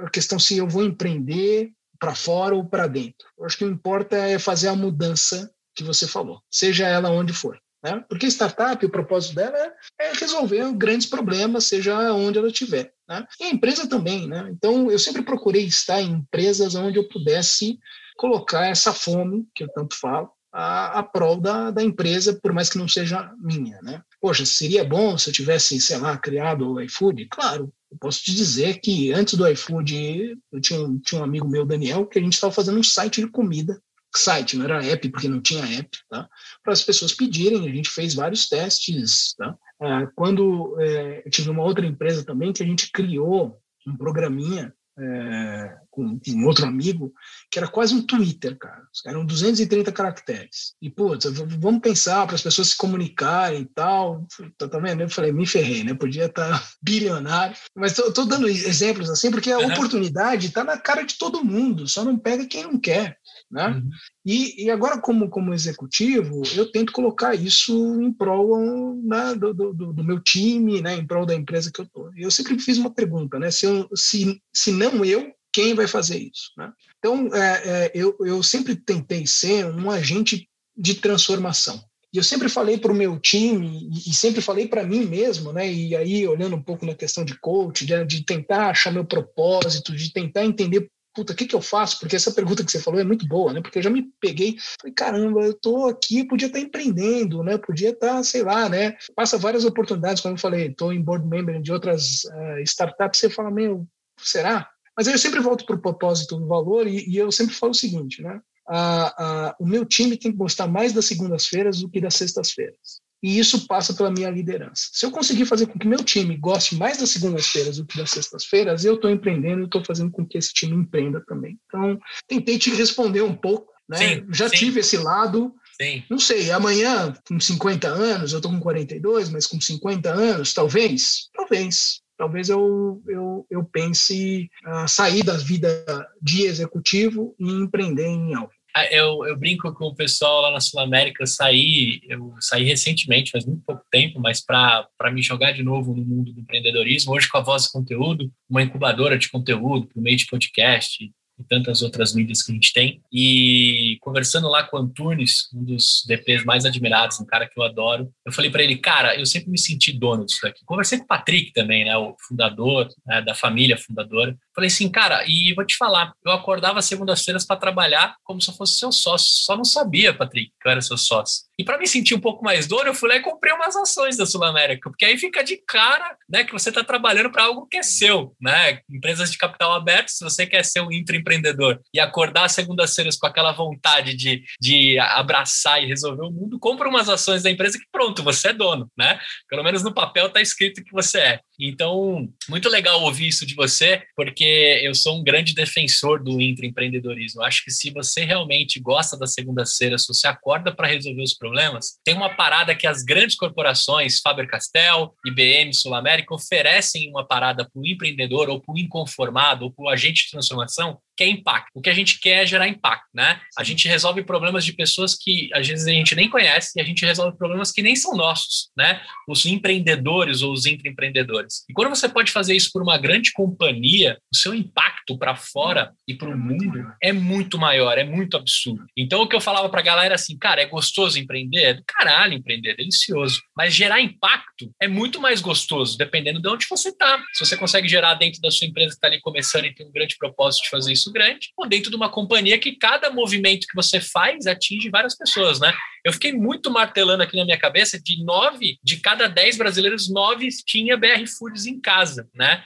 [0.04, 3.28] a questão se eu vou empreender para fora ou para dentro.
[3.38, 7.10] Eu acho que o que importa é fazer a mudança que você falou, seja ela
[7.10, 7.60] onde for.
[7.82, 8.04] Né?
[8.08, 12.92] Porque startup, o propósito dela é, é, resolver grandes problemas, seja onde ela estiver.
[13.08, 13.26] Né?
[13.40, 14.28] E a empresa também.
[14.28, 14.48] Né?
[14.52, 17.78] Então, eu sempre procurei estar em empresas onde eu pudesse
[18.16, 22.68] colocar essa fome, que eu tanto falo, a, a prol da, da empresa, por mais
[22.68, 23.80] que não seja minha.
[23.82, 24.02] Né?
[24.20, 27.26] Poxa, seria bom se eu tivesse, sei lá, criado o iFood?
[27.30, 31.64] Claro, eu posso te dizer que antes do iFood, eu tinha, tinha um amigo meu,
[31.64, 33.80] Daniel, que a gente estava fazendo um site de comida
[34.14, 36.28] site, não era app, porque não tinha app, tá?
[36.62, 39.34] para as pessoas pedirem, a gente fez vários testes.
[39.36, 39.56] Tá?
[39.80, 44.72] É, quando é, eu tive uma outra empresa também que a gente criou um programinha
[44.98, 47.12] é, com, um outro amigo,
[47.50, 48.82] que era quase um Twitter, cara.
[49.06, 50.74] Eram 230 caracteres.
[50.80, 54.26] E, putz, vamos pensar para as pessoas se comunicarem e tal.
[54.58, 55.02] Tá, tá vendo?
[55.02, 55.94] Eu falei, me ferrei, né?
[55.94, 57.56] Podia estar tá bilionário.
[57.74, 59.72] Mas estou dando exemplos assim, porque a uhum.
[59.72, 63.16] oportunidade está na cara de todo mundo, só não pega quem não quer.
[63.52, 63.68] Né?
[63.68, 63.90] Uhum.
[64.24, 69.92] E, e, agora, como, como executivo, eu tento colocar isso em prol né, do, do,
[69.92, 72.10] do, meu time, né, em prol da empresa que eu estou.
[72.16, 76.18] Eu sempre fiz uma pergunta, né, se, eu, se, se não eu, quem vai fazer
[76.18, 76.50] isso?
[76.56, 76.72] Né?
[76.98, 81.78] Então, é, é, eu, eu sempre tentei ser um agente de transformação.
[82.10, 85.70] E eu sempre falei para o meu time e sempre falei para mim mesmo, né?
[85.72, 89.96] E aí olhando um pouco na questão de coach, de, de tentar achar meu propósito,
[89.96, 91.98] de tentar entender puta, o que, que eu faço?
[92.00, 93.60] Porque essa pergunta que você falou é muito boa, né?
[93.60, 97.58] Porque eu já me peguei, falei, caramba, eu tô aqui, podia estar empreendendo, né?
[97.58, 98.96] Podia estar, sei lá, né?
[99.14, 103.30] Passa várias oportunidades, como eu falei, estou em board member de outras uh, startups, você
[103.30, 103.86] fala, meu,
[104.18, 104.68] será?
[104.96, 107.74] Mas eu sempre volto para o propósito do valor e, e, eu sempre falo o
[107.74, 108.40] seguinte, né?
[108.68, 113.00] A, a, o meu time tem que gostar mais das segundas-feiras do que das sextas-feiras.
[113.22, 114.88] E isso passa pela minha liderança.
[114.92, 118.10] Se eu conseguir fazer com que meu time goste mais das segundas-feiras do que das
[118.10, 121.58] sextas-feiras, eu estou empreendendo e estou fazendo com que esse time empreenda também.
[121.66, 123.72] Então, tentei te responder um pouco.
[123.88, 123.96] Né?
[123.96, 124.56] Sim, Já sim.
[124.56, 125.54] tive esse lado.
[125.80, 126.02] Sim.
[126.10, 131.28] Não sei, amanhã, com 50 anos, eu estou com 42, mas com 50 anos, talvez,
[131.34, 135.84] talvez, talvez eu, eu, eu pense a sair da vida
[136.20, 138.52] de executivo e empreender em algo.
[138.74, 142.64] Ah, eu, eu brinco com o pessoal lá na Sul América, eu saí, eu saí
[142.64, 147.12] recentemente, faz muito pouco tempo, mas para me jogar de novo no mundo do empreendedorismo,
[147.12, 151.12] hoje com a Voz Conteúdo, uma incubadora de conteúdo por meio de podcast,
[151.42, 153.02] e tantas outras mídias que a gente tem.
[153.12, 157.64] E conversando lá com o Antunes, um dos DPs mais admirados, um cara que eu
[157.64, 160.64] adoro, eu falei para ele, cara, eu sempre me senti dono disso aqui.
[160.64, 164.36] Conversei com o Patrick também, né, o fundador né, da família fundadora.
[164.54, 168.54] Falei assim, cara, e vou te falar, eu acordava segundas-feiras para trabalhar como se eu
[168.54, 169.28] fosse seu sócio.
[169.44, 171.44] Só não sabia, Patrick, que eu era seu sócio.
[171.62, 174.16] E para me sentir um pouco mais dono, eu fui lá e comprei umas ações
[174.16, 177.68] da Sul América, porque aí fica de cara, né, que você está trabalhando para algo
[177.68, 178.80] que é seu, né?
[178.90, 183.52] Empresas de capital aberto, se você quer ser um intraempreendedor e acordar segundas-feiras com aquela
[183.52, 188.24] vontade de, de abraçar e resolver o mundo, compra umas ações da empresa que pronto,
[188.24, 189.20] você é dono, né?
[189.48, 191.40] Pelo menos no papel está escrito que você é.
[191.64, 197.42] Então, muito legal ouvir isso de você, porque eu sou um grande defensor do intraempreendedorismo.
[197.42, 201.98] Acho que se você realmente gosta da segunda-feira, se você acorda para resolver os problemas,
[202.04, 207.80] tem uma parada que as grandes corporações, Faber-Castell, IBM, Sul América, oferecem uma parada para
[207.80, 211.70] o empreendedor ou para o inconformado ou para o agente de transformação, quer impacto.
[211.74, 213.40] O que a gente quer é gerar impacto, né?
[213.56, 216.84] A gente resolve problemas de pessoas que às vezes a gente nem conhece e a
[216.84, 219.00] gente resolve problemas que nem são nossos, né?
[219.28, 221.64] Os empreendedores ou os intraempreendedores.
[221.68, 225.92] E quando você pode fazer isso por uma grande companhia, o seu impacto para fora
[226.06, 228.84] e para o mundo é muito maior, é muito absurdo.
[228.96, 231.62] Então o que eu falava para a galera assim, cara, é gostoso empreender?
[231.62, 233.40] É do caralho empreender, é delicioso.
[233.56, 237.22] Mas gerar impacto é muito mais gostoso, dependendo de onde você está.
[237.32, 239.92] Se você consegue gerar dentro da sua empresa que está ali começando e tem um
[239.92, 243.74] grande propósito de fazer isso grande, ou dentro de uma companhia que cada movimento que
[243.74, 245.72] você faz atinge várias pessoas, né?
[246.04, 250.48] Eu fiquei muito martelando aqui na minha cabeça de nove, de cada dez brasileiros, nove
[250.66, 252.62] tinha BR Foods em casa, né?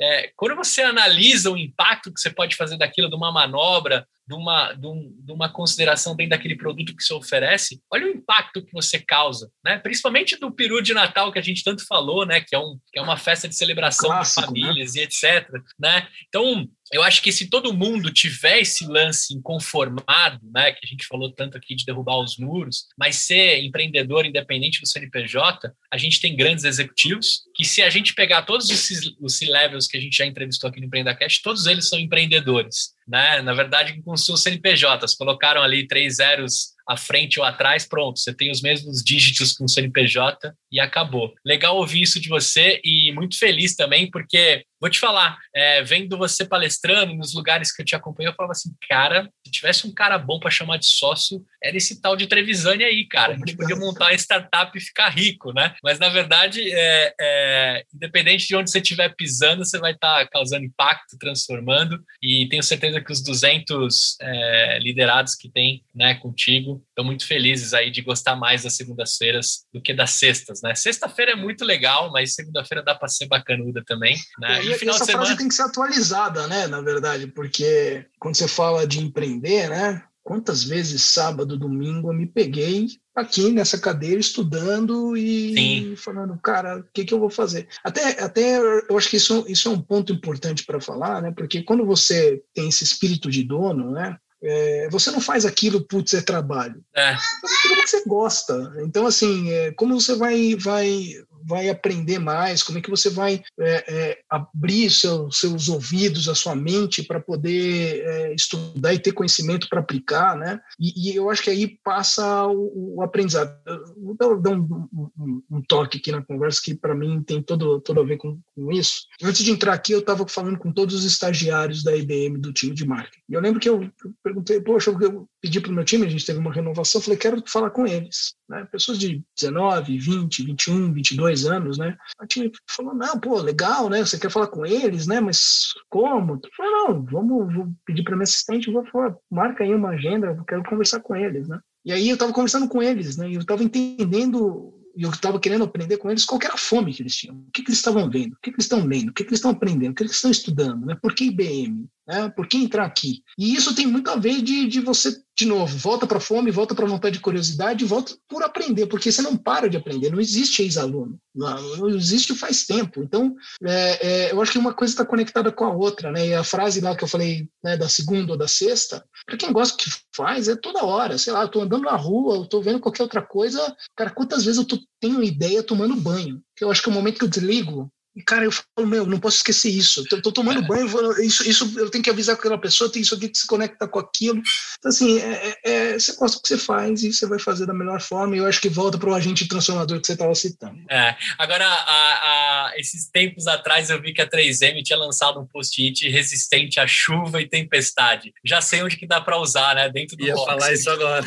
[0.00, 4.34] É, quando você analisa o impacto que você pode fazer daquilo, de uma manobra, de
[4.34, 8.64] uma, de, um, de uma consideração dentro daquele produto que você oferece, olha o impacto
[8.64, 9.78] que você causa, né?
[9.78, 12.40] Principalmente do peru de Natal que a gente tanto falou, né?
[12.40, 14.66] Que é, um, que é uma festa de celebração Clássico, de né?
[14.66, 15.00] famílias né?
[15.00, 15.50] e etc.
[15.78, 16.08] Né?
[16.28, 21.06] Então, eu acho que se todo mundo tiver esse lance inconformado, né, que a gente
[21.06, 26.20] falou tanto aqui de derrubar os muros, mas ser empreendedor independente do CNPJ, a gente
[26.20, 30.16] tem grandes executivos que se a gente pegar todos esses, os C-levels que a gente
[30.16, 33.40] já entrevistou aqui no EmpreendaCast, todos eles são empreendedores, né?
[33.42, 38.34] Na verdade, com seus CNPJs, colocaram ali três zeros à frente ou atrás, pronto, você
[38.34, 41.32] tem os mesmos dígitos com o CNPJ e acabou.
[41.46, 46.16] Legal ouvir isso de você e muito feliz também, porque Vou te falar, é, vendo
[46.16, 49.92] você palestrando nos lugares que eu te acompanhei, eu falava assim, cara, se tivesse um
[49.92, 53.34] cara bom para chamar de sócio, era esse tal de Trevisani aí, cara.
[53.34, 55.74] A gente podia montar uma startup e ficar rico, né?
[55.84, 60.30] Mas, na verdade, é, é, independente de onde você estiver pisando, você vai estar tá
[60.30, 66.79] causando impacto, transformando, e tenho certeza que os 200 é, liderados que tem né, contigo
[66.88, 70.74] estão muito felizes aí de gostar mais das segundas-feiras do que das sextas, né?
[70.74, 74.64] Sexta-feira é muito legal, mas segunda-feira dá para ser bacanuda também, né?
[74.64, 75.26] e final essa de semana...
[75.26, 76.66] frase tem que ser atualizada, né?
[76.66, 80.02] Na verdade, porque quando você fala de empreender, né?
[80.22, 85.96] Quantas vezes sábado, domingo eu me peguei aqui nessa cadeira estudando e Sim.
[85.96, 87.66] falando, cara, o que, que eu vou fazer?
[87.82, 91.32] Até, até eu acho que isso, isso é um ponto importante para falar, né?
[91.36, 94.16] Porque quando você tem esse espírito de dono, né?
[94.42, 96.82] É, você não faz aquilo, putz, é trabalho.
[96.94, 97.14] É.
[97.14, 98.72] Você faz aquilo que você gosta.
[98.78, 101.14] Então, assim, é, como você vai, vai
[101.44, 106.34] vai aprender mais, como é que você vai é, é, abrir seu, seus ouvidos, a
[106.34, 110.60] sua mente para poder é, estudar e ter conhecimento para aplicar, né?
[110.78, 113.54] E, e, eu acho que aí passa o, o aprendizado.
[113.96, 118.00] vou dar um, um, um, toque aqui na conversa que para mim tem todo, todo
[118.00, 119.06] a ver com, com isso.
[119.22, 122.74] Antes de entrar aqui, eu estava falando com todos os estagiários da IBM do time
[122.74, 123.22] de marketing.
[123.28, 126.10] E eu lembro que eu, eu perguntei, poxa, eu pedi para o meu time, a
[126.10, 128.34] gente teve uma renovação, falei, quero falar com eles.
[128.48, 128.66] Né?
[128.70, 131.96] Pessoas de 19, 20, 21, 22 anos, né?
[132.18, 134.04] A time falou, não, pô, legal, né?
[134.04, 135.20] Você quer falar com eles, né?
[135.20, 136.34] Mas como?
[136.34, 140.28] Eu falei, não, vamos vou pedir para minha assistente, vou falar, marca aí uma agenda,
[140.28, 141.58] eu quero conversar com eles, né?
[141.84, 143.30] E aí eu estava conversando com eles, né?
[143.30, 146.92] E eu estava entendendo e eu estava querendo aprender com eles qual era a fome
[146.92, 149.10] que eles tinham, o que, que eles estavam vendo, o que, que eles estão lendo,
[149.10, 150.96] o que, que eles estão aprendendo, o que, que eles estão estudando, né?
[151.00, 152.28] por que IBM, né?
[152.28, 153.22] por que entrar aqui.
[153.38, 156.50] E isso tem muito a ver de, de você de novo, volta para a fome,
[156.50, 160.10] volta para a vontade de curiosidade, volta por aprender, porque você não para de aprender,
[160.10, 163.02] não existe ex-aluno, não, não, existe faz tempo.
[163.02, 163.34] Então,
[163.64, 166.26] é, é, eu acho que uma coisa está conectada com a outra, né?
[166.26, 169.50] E a frase lá que eu falei né, da segunda ou da sexta, para quem
[169.50, 172.42] gosta do que faz, é toda hora, sei lá, eu estou andando na rua, eu
[172.42, 176.42] estou vendo qualquer outra coisa, cara, quantas vezes eu tô, tenho ideia tomando banho?
[176.60, 179.20] Eu acho que é o momento que eu desligo, e, cara, eu falo, meu, não
[179.20, 180.04] posso esquecer isso.
[180.10, 180.66] Eu tô tomando é.
[180.66, 180.86] banho,
[181.22, 184.00] isso, isso eu tenho que avisar aquela pessoa, tem isso aqui que se conecta com
[184.00, 184.42] aquilo.
[184.78, 187.66] Então, assim, é, é, é, você gosta do que você faz e você vai fazer
[187.66, 188.34] da melhor forma.
[188.34, 190.80] E eu acho que volta para o agente transformador que você estava citando.
[190.90, 191.14] É.
[191.38, 196.08] Agora, a, a, esses tempos atrás, eu vi que a 3M tinha lançado um post-it
[196.08, 198.32] resistente à chuva e tempestade.
[198.44, 199.88] Já sei onde que dá para usar, né?
[199.88, 200.50] Dentro do Ia box.
[200.50, 201.26] falar isso agora.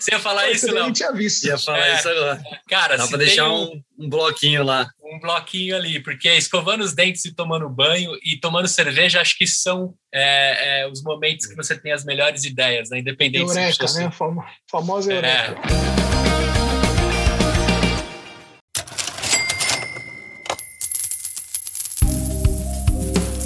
[0.00, 0.86] Você ia falar isso, não?
[0.86, 1.44] Eu tinha visto.
[1.44, 1.98] Ia falar é.
[1.98, 2.42] isso agora.
[2.68, 7.24] Cara, dá para deixar um, um bloquinho lá um bloquinho ali, porque escovando os dentes
[7.26, 11.78] e tomando banho e tomando cerveja, acho que são é, é, os momentos que você
[11.78, 13.00] tem as melhores ideias, né?
[13.00, 14.04] Independente eureka, se você...
[14.04, 14.10] né?
[14.70, 16.01] Famosa é.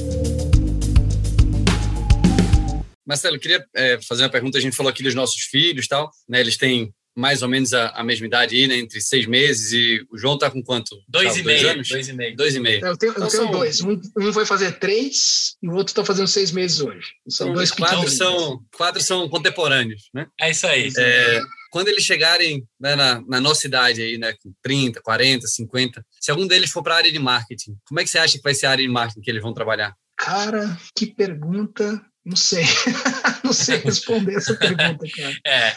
[3.07, 4.59] Marcelo, eu queria é, fazer uma pergunta.
[4.59, 6.41] A gente falou aqui dos nossos filhos tal, né?
[6.41, 8.77] Eles têm mais ou menos a, a mesma idade aí, né?
[8.77, 10.95] Entre seis meses e o João tá com quanto?
[11.09, 11.61] Dois tá, e meio.
[11.63, 11.89] Dois anos?
[11.89, 12.37] Dois e meio.
[12.37, 12.85] Dois e meio.
[12.87, 13.81] Eu tenho, eu Então tenho são- dois.
[13.81, 17.09] Um, um vai fazer três e o outro está fazendo seis meses hoje.
[17.29, 20.27] São dois quatro são, quatro são contemporâneos, né?
[20.41, 20.93] É isso aí.
[20.99, 21.41] É,
[21.71, 26.31] quando eles chegarem né, na, na nossa idade aí, né, com 30, 40, 50, se
[26.31, 28.55] algum deles for para a área de marketing, como é que você acha que vai
[28.55, 29.95] ser a área de marketing que eles vão trabalhar?
[30.19, 32.03] Cara, que pergunta.
[32.27, 32.65] Não sei.
[33.45, 35.37] não sei responder essa pergunta, cara.
[35.47, 35.77] É,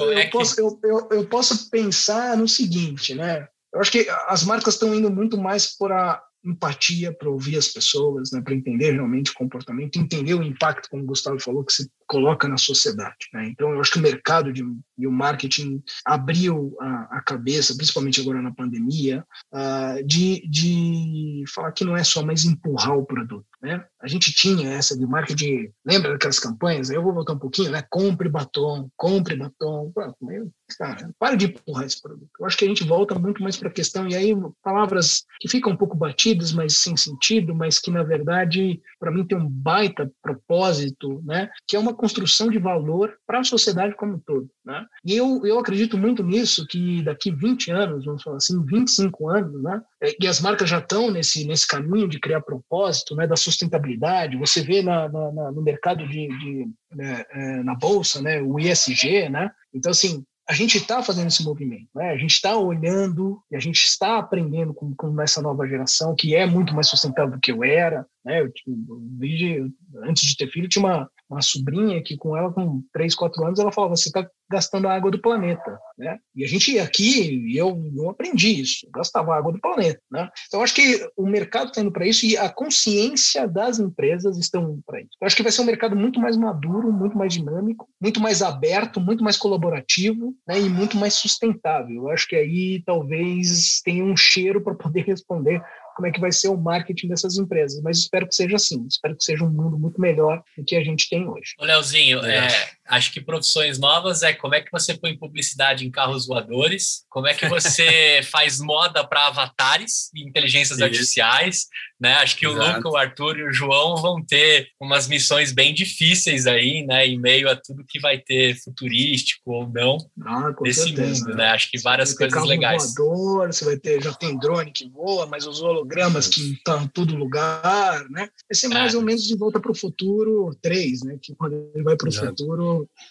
[0.00, 3.46] Eu, é eu que- posso, eu, eu, eu posso pensar no seguinte, né?
[3.72, 7.68] Eu acho que as marcas estão indo muito mais por a empatia para ouvir as
[7.68, 8.40] pessoas, né?
[8.40, 12.48] Para entender realmente o comportamento, entender o impacto, como o Gustavo falou, que se coloca
[12.48, 13.28] na sociedade.
[13.32, 13.46] Né?
[13.50, 14.64] Então, eu acho que o mercado de,
[14.98, 21.70] e o marketing abriu a, a cabeça, principalmente agora na pandemia, ah, de, de falar
[21.70, 23.46] que não é só mais empurrar o produto.
[23.62, 23.84] Né?
[24.00, 26.90] A gente tinha essa de marketing, lembra daquelas campanhas?
[26.90, 27.84] Eu vou voltar um pouquinho, né?
[27.90, 29.92] Compre batom, compre batom.
[29.94, 32.30] Pô, meu, cara, para de empurrar esse produto.
[32.40, 35.48] Eu acho que a gente volta muito mais para a questão, e aí palavras que
[35.48, 39.48] ficam um pouco batidas, mas sem sentido, mas que na verdade, para mim, tem um
[39.48, 41.50] baita propósito, né?
[41.68, 44.48] Que é uma construção de valor para a sociedade como um todo.
[44.64, 44.84] Né?
[45.04, 49.62] E eu, eu acredito muito nisso, que daqui 20 anos, vamos falar assim, 25 anos,
[49.62, 49.80] né?
[50.02, 53.26] É, E as marcas já estão nesse, nesse caminho de criar propósito, né?
[53.26, 54.36] Da sustentabilidade.
[54.38, 58.40] Você vê na, na- na- no mercado de, de né, é, na bolsa, né?
[58.40, 59.50] O ISG, né?
[59.74, 62.10] Então assim, a gente está fazendo esse movimento, né?
[62.10, 66.34] A gente está olhando e a gente está aprendendo com, com essa nova geração que
[66.34, 68.40] é muito mais sustentável do que eu era, né?
[68.40, 69.62] Eu, eu vi,
[70.02, 73.58] antes de ter filho, tinha uma, uma sobrinha que com ela com 3, 4 anos,
[73.58, 76.18] ela falava, você está gastando a água do planeta, né?
[76.34, 80.28] E a gente aqui, e eu não aprendi isso, eu gastava água do planeta, né?
[80.48, 84.36] Então, eu acho que o mercado está indo para isso e a consciência das empresas
[84.38, 85.10] estão indo para isso.
[85.20, 88.42] Eu acho que vai ser um mercado muito mais maduro, muito mais dinâmico, muito mais
[88.42, 90.60] aberto, muito mais colaborativo, né?
[90.60, 92.02] E muito mais sustentável.
[92.02, 95.62] Eu acho que aí talvez tenha um cheiro para poder responder
[96.00, 99.14] como é que vai ser o marketing dessas empresas, mas espero que seja assim, espero
[99.14, 101.54] que seja um mundo muito melhor do que a gente tem hoje.
[101.58, 102.48] Ô, Leozinho, é,
[102.90, 107.26] acho que profissões novas é como é que você põe publicidade em carros voadores, como
[107.28, 110.84] é que você faz moda para avatares e inteligências Isso.
[110.84, 111.66] artificiais,
[112.00, 112.14] né?
[112.14, 112.76] Acho que o Exato.
[112.78, 117.06] Luca, o Arthur e o João vão ter umas missões bem difíceis aí, né?
[117.06, 121.48] Em meio a tudo que vai ter futurístico ou não Ah, nesse certeza, mundo, né?
[121.50, 122.94] Acho que várias coisas legais.
[122.96, 126.88] Voador, você vai ter, já tem drone que voa, mas os hologramas que estão em
[126.88, 128.28] todo lugar, né?
[128.48, 128.96] Vai ser mais É.
[128.96, 131.18] ou menos de volta para o futuro 3, né?
[131.22, 132.26] Que quando ele vai para o Exato.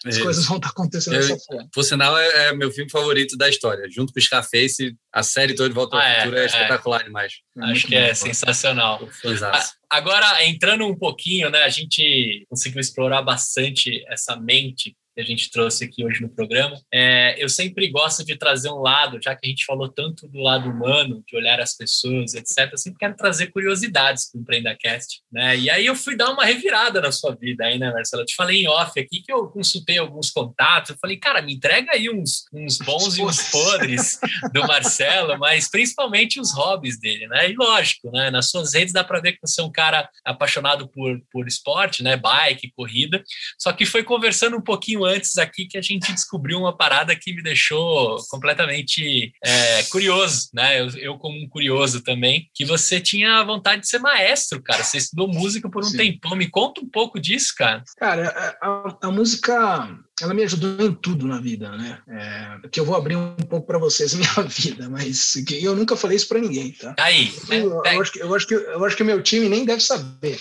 [0.04, 1.68] As É, coisas vão estar acontecendo Eu- dessa forma.
[1.72, 3.86] Por sinal, é, é meu filme favorito da história.
[3.90, 6.46] Junto com o Scarface, a série toda de Volta ao Ah, é, Futuro é, é.
[6.46, 7.32] espetacular demais.
[7.62, 9.06] Acho que é sensacional.
[9.22, 9.72] Fãzaço.
[9.90, 15.50] Agora, entrando um pouquinho, né, a gente conseguiu explorar bastante essa mente que a gente
[15.50, 16.80] trouxe aqui hoje no programa.
[16.92, 20.38] É, eu sempre gosto de trazer um lado, já que a gente falou tanto do
[20.38, 22.70] lado humano, de olhar as pessoas, etc.
[22.72, 25.56] Eu sempre quero trazer curiosidades para o EmpreendaCast, né?
[25.56, 28.22] E aí eu fui dar uma revirada na sua vida aí, né, Marcelo?
[28.22, 30.90] Eu te falei em off aqui que eu consultei alguns contatos.
[30.90, 34.18] Eu falei, cara, me entrega aí uns, uns bons e uns podres
[34.52, 37.50] do Marcelo, mas principalmente os hobbies dele, né?
[37.50, 38.30] E lógico, né?
[38.30, 42.02] Nas suas redes dá para ver que você é um cara apaixonado por, por esporte,
[42.02, 42.16] né?
[42.16, 43.22] Bike, corrida.
[43.58, 47.32] Só que foi conversando um pouquinho antes aqui que a gente descobriu uma parada que
[47.34, 50.80] me deixou completamente é, curioso, né?
[50.80, 54.82] Eu, eu, como um curioso também, que você tinha vontade de ser maestro, cara.
[54.82, 55.96] Você estudou música por um Sim.
[55.96, 56.36] tempão.
[56.36, 57.82] Me conta um pouco disso, cara.
[57.98, 61.98] Cara, a, a- a música, ela me ajudou em tudo na vida, né?
[62.08, 65.74] É, que eu vou abrir um pouco para vocês a minha vida, mas que eu
[65.74, 66.94] nunca falei isso para ninguém, tá?
[66.98, 67.60] Aí, né?
[67.60, 69.80] Eu, eu acho que, eu, acho que, eu acho que o meu time nem deve
[69.82, 70.38] saber.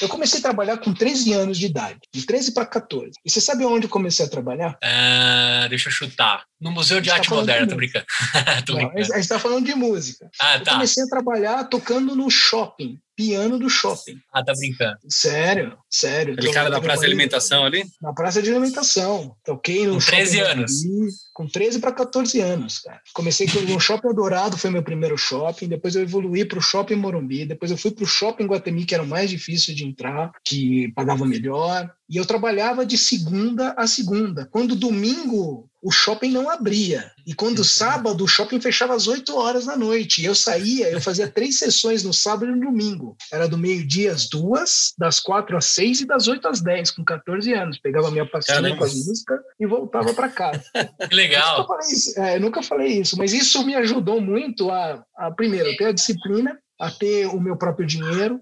[0.00, 3.12] Eu comecei a trabalhar com 13 anos de idade, de 13 para 14.
[3.24, 4.78] E você sabe onde eu comecei a trabalhar?
[4.82, 6.44] Ah, deixa eu chutar.
[6.60, 8.04] No Museu de tá Arte falando Moderna, de tô brincando.
[8.66, 9.06] tô Não, a brincando.
[9.06, 10.28] gente está falando de música.
[10.40, 10.72] Ah, Eu tá.
[10.72, 14.18] comecei a trabalhar tocando no shopping, piano do shopping.
[14.32, 14.96] Ah, tá brincando.
[15.06, 16.32] Sério, sério.
[16.32, 17.84] Aquele Eu cara da praça de alimentação ali?
[18.00, 19.36] Na praça de alimentação.
[19.44, 20.84] Toquei no Com 13 shopping anos.
[20.84, 23.00] Morumbi, Com 13 para 14 anos, cara.
[23.12, 25.68] Comecei com o Shopping Dourado, foi meu primeiro shopping.
[25.68, 27.44] Depois eu evoluí para o Shopping Morumbi.
[27.44, 30.90] Depois eu fui para o Shopping Guatemi, que era o mais difícil de entrar, que
[30.94, 31.90] pagava melhor.
[32.08, 34.48] E eu trabalhava de segunda a segunda.
[34.50, 37.10] Quando domingo o shopping não abria.
[37.26, 40.20] E quando sábado, o shopping fechava às 8 horas da noite.
[40.20, 43.16] E eu saía, eu fazia três sessões no sábado e no domingo.
[43.32, 47.04] Era do meio-dia às duas, das quatro às seis e das oito às dez, com
[47.04, 47.78] 14 anos.
[47.78, 50.62] Pegava minha pastinha com as músicas e voltava para casa.
[51.08, 51.56] Que legal.
[51.56, 55.30] Eu nunca, isso, é, eu nunca falei isso, mas isso me ajudou muito a, a
[55.30, 58.40] primeiro, ter a disciplina a ter o meu próprio dinheiro,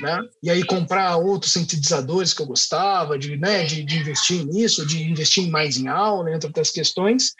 [0.00, 0.20] né?
[0.42, 5.02] E aí comprar outros sintetizadores que eu gostava, de, né, de, de investir nisso, de
[5.02, 7.32] investir mais em aula, entre outras questões.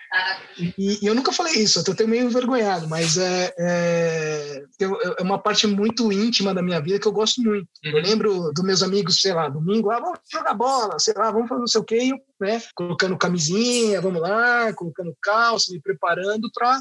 [0.59, 5.39] E, e eu nunca falei isso, eu tenho meio envergonhado, mas é, é, é, uma
[5.39, 7.69] parte muito íntima da minha vida que eu gosto muito.
[7.85, 8.03] Eu uhum.
[8.03, 11.61] lembro dos meus amigos, sei lá, domingo, ah, vamos jogar bola, sei lá, vamos fazer
[11.61, 12.61] não sei o quê, e eu né?
[12.75, 16.81] Colocando camisinha, vamos lá, colocando calça, me preparando para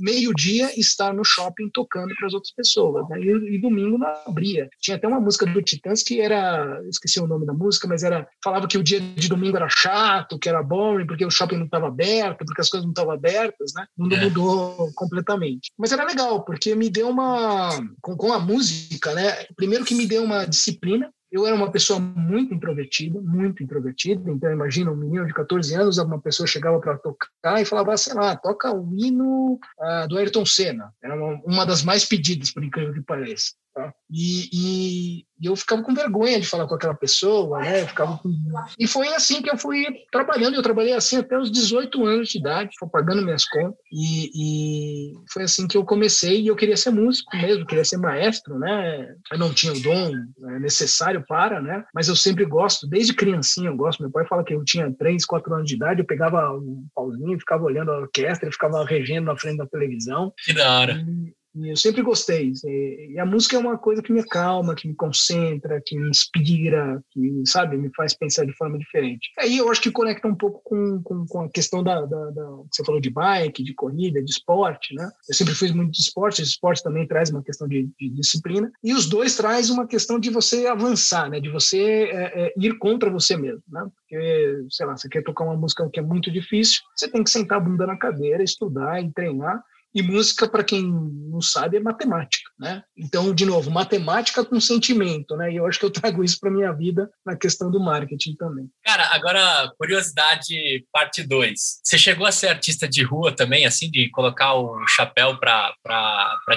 [0.00, 3.08] meio-dia estar no shopping tocando para as outras pessoas.
[3.08, 3.20] Né?
[3.20, 4.68] E, e, domingo não abria.
[4.80, 8.26] Tinha até uma música do Titãs que era, esqueci o nome da música, mas era
[8.42, 11.66] falava que o dia de domingo era chato, que era boring, porque o shopping não
[11.66, 13.86] estava aberto, porque as coisas não estavam abertas, né?
[13.96, 14.24] O mundo é.
[14.24, 15.70] mudou completamente.
[15.78, 17.70] Mas era legal, porque me deu uma
[18.00, 19.44] com, com a música, né?
[19.56, 24.52] Primeiro que me deu uma disciplina eu era uma pessoa muito introvertida, muito introvertida, então
[24.52, 28.36] imagina um menino de 14 anos, uma pessoa chegava para tocar e falava, sei lá,
[28.36, 30.94] toca o hino uh, do Ayrton Senna.
[31.02, 33.52] Era uma, uma das mais pedidas, por incrível que pareça.
[33.74, 33.92] Tá?
[34.08, 37.82] E, e, e, eu ficava com vergonha de falar com aquela pessoa, né?
[37.82, 38.30] Eu ficava com...
[38.78, 40.54] E foi assim que eu fui trabalhando.
[40.54, 43.76] Eu trabalhei assim até os 18 anos de idade, fui pagando minhas contas.
[43.92, 46.42] E, e, foi assim que eu comecei.
[46.42, 49.12] E eu queria ser músico mesmo, queria ser maestro, né?
[49.32, 51.84] Eu não tinha o dom né, necessário para, né?
[51.92, 54.02] Mas eu sempre gosto, desde criancinha eu gosto.
[54.02, 57.40] Meu pai fala que eu tinha 3, 4 anos de idade, eu pegava um pauzinho,
[57.40, 60.32] ficava olhando a orquestra, ficava regendo na frente da televisão.
[60.44, 60.92] Que da hora.
[60.92, 62.52] E, e eu sempre gostei.
[62.64, 67.02] E a música é uma coisa que me acalma, que me concentra, que me inspira,
[67.10, 69.30] que, sabe, me faz pensar de forma diferente.
[69.38, 72.42] Aí eu acho que conecta um pouco com, com, com a questão da, da, da,
[72.70, 75.08] que você falou de bike, de corrida, de esporte, né?
[75.28, 78.70] Eu sempre fiz muito de esporte, o esporte também traz uma questão de, de disciplina,
[78.82, 81.40] e os dois traz uma questão de você avançar, né?
[81.40, 83.86] De você é, é, ir contra você mesmo, né?
[83.96, 87.30] Porque, sei lá, você quer tocar uma música que é muito difícil, você tem que
[87.30, 89.62] sentar a bunda na cadeira, estudar e treinar,
[89.94, 92.82] e música, para quem não sabe, é matemática, né?
[92.96, 95.52] Então, de novo, matemática com sentimento, né?
[95.52, 98.68] E eu acho que eu trago isso para minha vida na questão do marketing também.
[98.84, 101.60] Cara, agora, curiosidade parte 2.
[101.82, 105.74] Você chegou a ser artista de rua também, assim, de colocar o chapéu para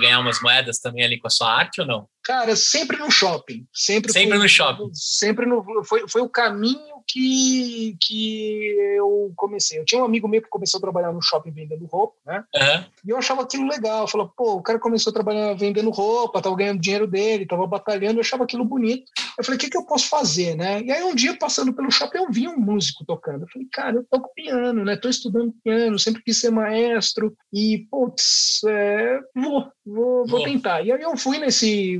[0.01, 2.07] ganhar umas moedas também ali com a sua arte ou não?
[2.23, 3.65] Cara, sempre no shopping.
[3.71, 4.89] Sempre, sempre no shopping.
[4.93, 5.63] Sempre no.
[5.85, 9.79] Foi, foi o caminho que, que eu comecei.
[9.79, 12.43] Eu tinha um amigo meu que começou a trabalhar no shopping vendendo roupa, né?
[12.55, 12.85] Uhum.
[13.05, 14.01] E eu achava aquilo legal.
[14.01, 17.65] Eu falava, pô, o cara começou a trabalhar vendendo roupa, tava ganhando dinheiro dele, tava
[17.65, 19.11] batalhando, eu achava aquilo bonito.
[19.37, 20.81] Eu falei, o que, que eu posso fazer, né?
[20.81, 23.43] E aí um dia, passando pelo shopping, eu vi um músico tocando.
[23.43, 24.95] Eu falei, cara, eu toco piano, né?
[24.95, 27.35] Tô estudando piano, sempre quis ser maestro.
[27.53, 30.81] E, putz, é, vou, vou, vou tentar.
[30.81, 31.93] E aí eu fui nesse,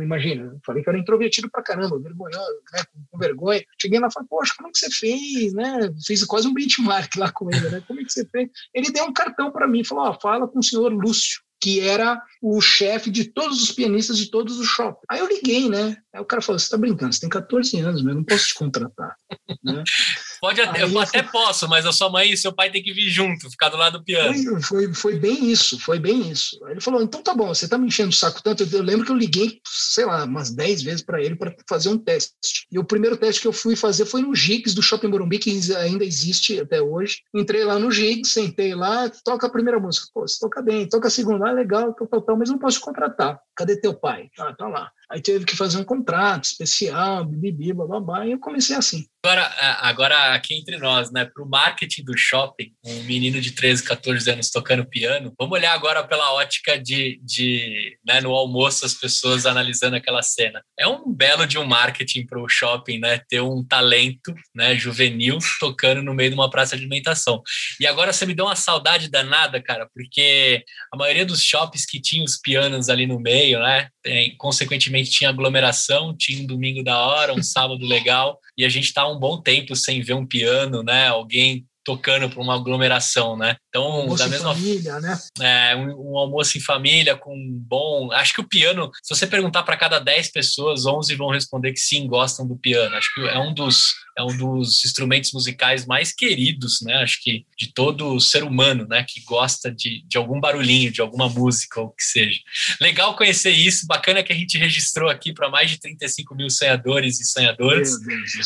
[0.00, 2.82] imagina, falei que eu era introvertido pra caramba, vergonhoso, né?
[3.10, 3.64] Com vergonha.
[3.80, 5.92] Cheguei lá e falei, poxa, como é que você fez, né?
[6.06, 7.82] Fiz quase um benchmark lá com ele, né?
[7.86, 8.48] Como é que você fez?
[8.72, 12.20] Ele deu um cartão para mim, falou, oh, fala com o senhor Lúcio que era
[12.42, 15.04] o chefe de todos os pianistas de todos os shoppings.
[15.08, 15.96] Aí eu liguei, né?
[16.12, 18.48] Aí o cara falou: você tá brincando, você tem 14 anos, mas eu não posso
[18.48, 19.16] te contratar.
[19.62, 19.82] né?
[20.40, 23.08] Pode até, eu até posso, mas a sua mãe e seu pai têm que vir
[23.08, 24.34] junto, ficar do lado do piano.
[24.34, 26.58] Foi, foi, foi bem isso, foi bem isso.
[26.68, 28.62] Ele falou: então tá bom, você tá me enchendo o saco tanto.
[28.62, 31.98] Eu lembro que eu liguei, sei lá, umas 10 vezes para ele para fazer um
[31.98, 32.66] teste.
[32.70, 35.50] E o primeiro teste que eu fui fazer foi no Gigs do Shopping Morumbi, que
[35.50, 37.20] ainda existe até hoje.
[37.34, 40.06] Entrei lá no Gigs, sentei lá, toca a primeira música.
[40.12, 42.80] Pô, você toca bem, toca a segunda, ah, legal, tal, tal, tal, mas não posso
[42.80, 43.40] contratar.
[43.54, 44.28] Cadê teu pai?
[44.38, 44.90] Ah, tá lá.
[45.10, 49.06] Aí teve que fazer um contrato especial, bibibi, bababá, e eu comecei assim.
[49.24, 53.82] Agora, agora aqui entre nós, né, para o marketing do shopping, um menino de 13,
[53.82, 58.94] 14 anos tocando piano, vamos olhar agora pela ótica de, de né, no almoço, as
[58.94, 60.62] pessoas analisando aquela cena.
[60.78, 65.38] É um belo de um marketing para o shopping, né, ter um talento né, juvenil
[65.58, 67.42] tocando no meio de uma praça de alimentação.
[67.80, 72.00] E agora você me deu uma saudade danada, cara, porque a maioria dos shoppings que
[72.00, 76.96] tinham os pianos ali no meio, né, tem, consequentemente tinha aglomeração, tinha um domingo da
[76.96, 80.84] hora, um sábado legal, e a gente está um bom tempo sem ver um piano,
[80.84, 81.08] né?
[81.08, 83.56] Alguém tocando para uma aglomeração, né?
[83.76, 85.18] Então, almoço da mesma família, né?
[85.40, 88.10] É, um, um, almoço em família com um bom.
[88.12, 91.80] Acho que o piano, se você perguntar para cada 10 pessoas, 11 vão responder que
[91.80, 92.96] sim, gostam do piano.
[92.96, 96.94] Acho que é um dos é um dos instrumentos musicais mais queridos, né?
[97.02, 99.04] Acho que de todo ser humano, né?
[99.06, 102.40] Que gosta de, de algum barulhinho, de alguma música ou o que seja.
[102.80, 107.20] Legal conhecer isso, bacana que a gente registrou aqui para mais de 35 mil sonhadores
[107.20, 107.90] e sonhadoras.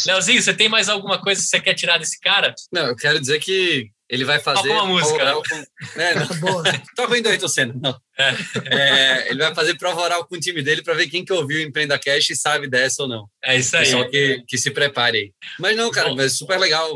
[0.04, 2.52] Leozinho, você tem mais alguma coisa que você quer tirar desse cara?
[2.72, 4.68] Não, eu quero dizer que ele vai fazer.
[4.68, 5.14] Toca uma música.
[5.14, 6.26] Oral com, é, não,
[6.96, 7.74] toca o Ayrton Senna.
[7.80, 7.96] Não.
[8.18, 8.34] É.
[8.66, 11.58] É, ele vai fazer prova oral com o time dele para ver quem que ouviu
[11.58, 13.28] o Empreenda Cash e sabe dessa ou não.
[13.42, 13.84] É isso aí.
[13.84, 15.32] Pessoal que, que se prepare aí.
[15.58, 16.90] Mas não, cara, é super legal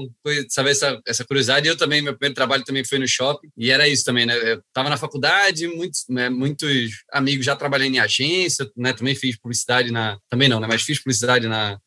[0.48, 1.68] saber essa, essa curiosidade.
[1.68, 4.36] Eu também, meu primeiro trabalho também foi no shopping e era isso também, né?
[4.36, 8.92] Eu tava na faculdade, muitos, né, muitos amigos já trabalhando em agência, né?
[8.92, 10.18] Também fiz publicidade na.
[10.28, 10.66] Também não, né?
[10.68, 11.78] Mas fiz publicidade na,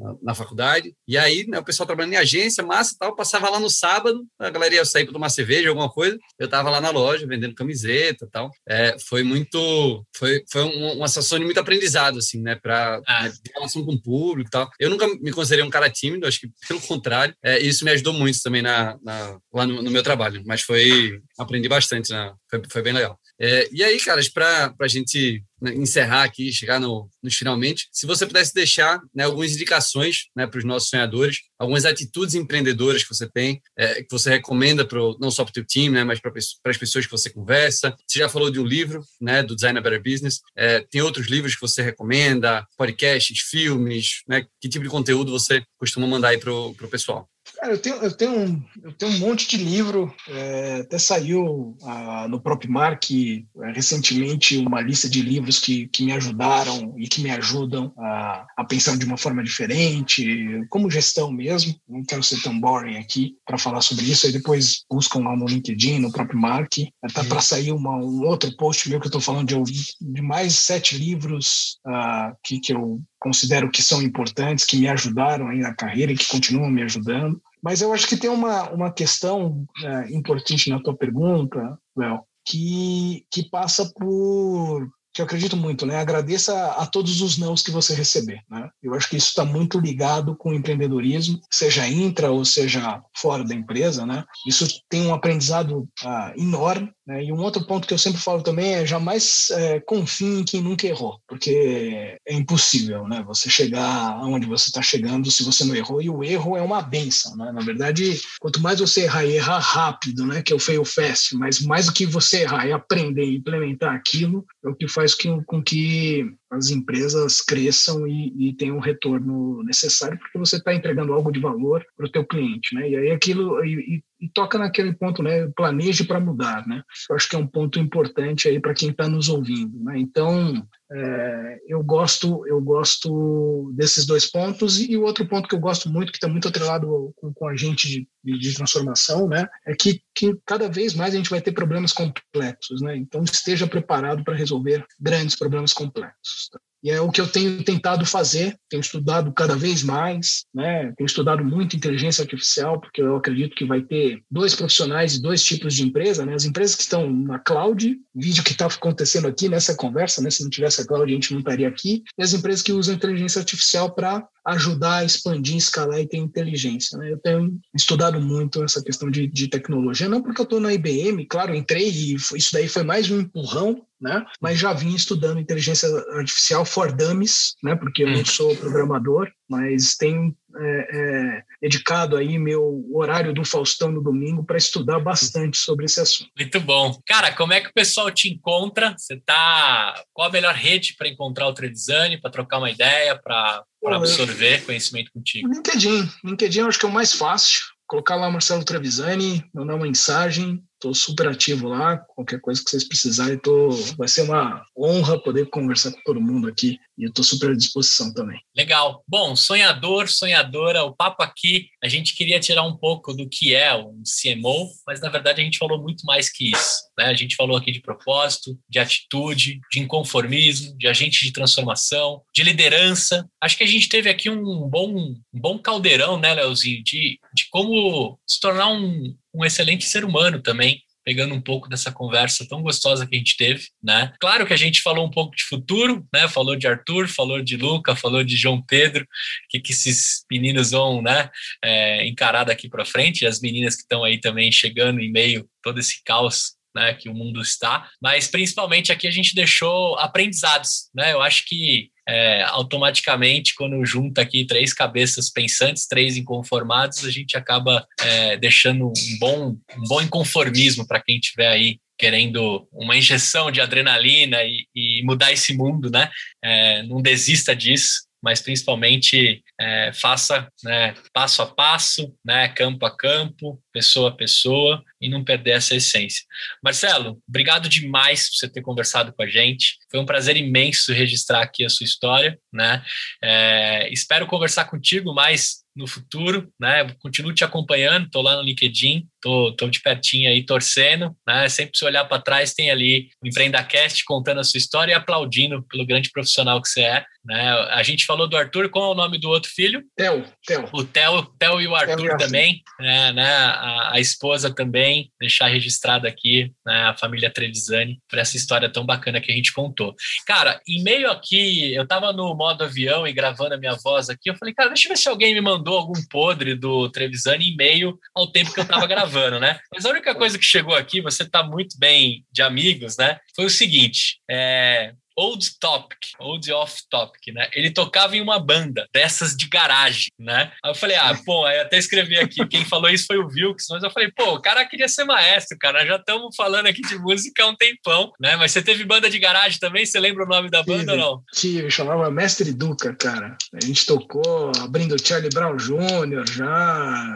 [0.00, 0.94] na, na, faculdade.
[1.06, 4.24] E aí, né, o pessoal trabalhando em agência, massa e tal, passava lá no sábado,
[4.38, 6.18] a galera ia sair para tomar cerveja, alguma coisa.
[6.38, 8.50] Eu tava lá na loja vendendo camiseta e tal.
[8.68, 10.04] É, foi muito.
[10.16, 13.24] Foi, foi um, uma sensação de muito aprendizado, assim, né, para ah.
[13.24, 14.68] né, relação com o público e tal.
[14.78, 17.34] Eu nunca me considerei um cara tímido, acho que pelo contrário.
[17.42, 21.20] É, isso me ajudou muito também na, na lá no, no, meu trabalho, mas foi.
[21.38, 22.32] Aprendi bastante, né?
[22.50, 23.18] foi, foi bem legal.
[23.40, 28.06] É, e aí, caras, para a gente né, encerrar aqui, chegar no, no finalmente, se
[28.06, 33.08] você pudesse deixar né, algumas indicações né, para os nossos sonhadores, algumas atitudes empreendedoras que
[33.08, 36.20] você tem, é, que você recomenda pro, não só para o teu time, né, mas
[36.20, 36.32] para
[36.66, 37.96] as pessoas que você conversa.
[38.06, 40.40] Você já falou de um livro, né, do Design a Better Business.
[40.54, 44.44] É, tem outros livros que você recomenda, podcasts, filmes, né?
[44.60, 47.29] Que tipo de conteúdo você costuma mandar aí para o pessoal?
[47.60, 51.76] Cara, eu tenho, eu tenho, um, eu tenho um monte de livro, é, até saiu
[51.82, 57.06] ah, no próprio Mark é, recentemente uma lista de livros que, que me ajudaram e
[57.06, 61.78] que me ajudam a, a pensar de uma forma diferente, como gestão mesmo.
[61.86, 65.44] Não quero ser tão boring aqui para falar sobre isso, aí depois buscam lá no
[65.44, 66.72] LinkedIn, no próprio Mark.
[67.04, 70.54] Está para sair uma, um outro post meu que eu estou falando de, de mais
[70.54, 75.74] sete livros ah, que, que eu considero que são importantes, que me ajudaram aí na
[75.74, 77.38] carreira e que continuam me ajudando.
[77.62, 83.26] Mas eu acho que tem uma, uma questão é, importante na tua pergunta, Léo, que,
[83.30, 85.96] que passa por que eu acredito muito, né?
[85.96, 88.68] Agradeça a, todos os nãos que você receber, né?
[88.82, 93.44] Eu acho que isso está muito ligado com o empreendedorismo, seja intra ou seja fora
[93.44, 94.24] da empresa, né?
[94.46, 97.24] Isso tem um aprendizado ah, enorme, né?
[97.24, 100.60] E um outro ponto que eu sempre falo também é jamais é, confie em quem
[100.60, 103.22] nunca errou, porque é impossível, né?
[103.26, 106.80] Você chegar aonde você está chegando se você não errou, e o erro é uma
[106.80, 107.50] benção, né?
[107.52, 110.40] Na verdade, quanto mais você errar e errar rápido, né?
[110.40, 113.94] Que é o fail fast, mas mais do que você errar e aprender e implementar
[113.94, 114.99] aquilo, é o que faz
[115.46, 121.12] com que as empresas cresçam e, e tenham o retorno necessário, porque você está entregando
[121.12, 122.90] algo de valor para o teu cliente, né?
[122.90, 125.46] E aí aquilo e, e, e toca naquele ponto, né?
[125.56, 126.82] Planeje para mudar, né?
[127.08, 129.98] Eu acho que é um ponto importante aí para quem está nos ouvindo, né?
[129.98, 135.60] Então é, eu gosto eu gosto desses dois pontos e o outro ponto que eu
[135.60, 139.46] gosto muito que está muito atrelado com, com a gente de, de, de, transformação né
[139.64, 143.68] é que, que cada vez mais a gente vai ter problemas complexos né então esteja
[143.68, 146.39] preparado para resolver grandes problemas complexos
[146.82, 150.92] E é o que eu tenho tentado fazer, tenho estudado cada vez mais, né?
[150.96, 155.44] tenho estudado muito inteligência artificial, porque eu acredito que vai ter dois profissionais e dois
[155.44, 156.34] tipos de empresa, né?
[156.34, 160.30] As empresas que estão na cloud, vídeo que está acontecendo aqui nessa conversa, né?
[160.30, 162.94] Se não tivesse a cloud, a gente não estaria aqui, e as empresas que usam
[162.94, 166.98] inteligência artificial para ajudar a expandir, escalar e ter inteligência.
[166.98, 167.12] Né?
[167.12, 171.26] Eu tenho estudado muito essa questão de, de tecnologia, não porque eu estou na IBM,
[171.26, 174.24] claro, entrei e isso daí foi mais um empurrão, né?
[174.40, 177.76] Mas já vim estudando inteligência artificial for dummies, né?
[177.76, 178.24] Porque eu não hum.
[178.24, 184.56] sou programador, mas tenho é, é, dedicado aí meu horário do Faustão no domingo para
[184.56, 186.30] estudar bastante sobre esse assunto.
[186.36, 186.98] Muito bom.
[187.06, 188.94] Cara, como é que o pessoal te encontra?
[188.96, 193.64] Você tá qual a melhor rede para encontrar o Tredesign, para trocar uma ideia, para
[193.84, 195.48] absorver conhecimento contigo?
[195.48, 196.08] LinkedIn.
[196.24, 197.60] LinkedIn eu acho que é o mais fácil.
[197.86, 202.88] Colocar lá Marcelo Trevisani, mandar uma mensagem, Estou super ativo lá, qualquer coisa que vocês
[202.88, 203.68] precisarem, tô,
[203.98, 207.54] vai ser uma honra poder conversar com todo mundo aqui e eu estou super à
[207.54, 208.40] disposição também.
[208.56, 209.04] Legal.
[209.06, 213.74] Bom, sonhador, sonhadora, o papo aqui, a gente queria tirar um pouco do que é
[213.74, 216.80] um CMO, mas na verdade a gente falou muito mais que isso.
[216.98, 217.06] Né?
[217.06, 222.42] A gente falou aqui de propósito, de atitude, de inconformismo, de agente de transformação, de
[222.42, 223.28] liderança.
[223.38, 227.48] Acho que a gente teve aqui um bom, um bom caldeirão, né, Leozinho, de, de
[227.50, 232.62] como se tornar um, um excelente ser humano também, pegando um pouco dessa conversa tão
[232.62, 234.12] gostosa que a gente teve, né?
[234.20, 236.28] Claro que a gente falou um pouco de futuro, né?
[236.28, 239.06] Falou de Arthur, falou de Luca, falou de João Pedro,
[239.48, 241.30] que que esses meninos vão, né?
[241.64, 245.80] É, encarar daqui para frente, as meninas que estão aí também chegando em meio todo
[245.80, 251.12] esse caos né, que o mundo está, mas principalmente aqui a gente deixou aprendizados, né?
[251.12, 257.36] Eu acho que é, automaticamente, quando junta aqui três cabeças pensantes, três inconformados, a gente
[257.36, 263.50] acaba é, deixando um bom, um bom inconformismo para quem estiver aí querendo uma injeção
[263.50, 266.10] de adrenalina e, e mudar esse mundo, né?
[266.42, 268.09] É, não desista disso.
[268.22, 274.82] Mas principalmente é, faça né, passo a passo, né, campo a campo, pessoa a pessoa,
[275.00, 276.24] e não perder essa essência.
[276.62, 279.78] Marcelo, obrigado demais por você ter conversado com a gente.
[279.90, 282.84] Foi um prazer imenso registrar aqui a sua história, né?
[283.22, 286.84] É, espero conversar contigo mais no futuro, né?
[286.98, 291.48] Continuo te acompanhando, tô lá no LinkedIn, tô, tô de pertinho aí torcendo, né?
[291.48, 295.62] Sempre se olhar para trás tem ali o EmpreendaCast contando a sua história e aplaudindo
[295.64, 297.50] pelo grande profissional que você é, né?
[297.70, 299.82] A gente falou do Arthur, qual é o nome do outro filho?
[299.96, 300.68] Theo, Theo.
[300.72, 303.12] O Theo, Theo e o Arthur Theo também, né?
[303.12, 303.30] né?
[303.30, 306.84] A, a, esposa também, deixar registrado aqui, né?
[306.84, 309.94] A família Trevisani, por essa história tão bacana que a gente contou.
[310.26, 314.30] Cara, em meio aqui, eu tava no modo avião e gravando a minha voz aqui,
[314.30, 317.56] eu falei, cara, deixa eu ver se alguém me mandou algum podre do Trevisani em
[317.56, 319.09] meio ao tempo que eu tava gravando,
[319.40, 319.58] né?
[319.72, 323.18] Mas a única coisa que chegou aqui, você tá muito bem de amigos, né?
[323.34, 327.48] Foi o seguinte, é, Old Topic, Old Off Topic, né?
[327.52, 330.52] Ele tocava em uma banda dessas de garagem, né?
[330.64, 333.66] Aí eu falei, ah, pô, aí até escrevi aqui, quem falou isso foi o Vilks,
[333.70, 336.98] mas eu falei, pô, o cara queria ser maestro, cara, já estamos falando aqui de
[336.98, 338.36] música há um tempão, né?
[338.36, 339.84] Mas você teve banda de garagem também?
[339.84, 341.22] Você lembra o nome da banda tive, ou não?
[341.32, 343.36] Tive, chamava Mestre Duca, cara.
[343.54, 347.06] A gente tocou abrindo Charlie Brown Jr., já,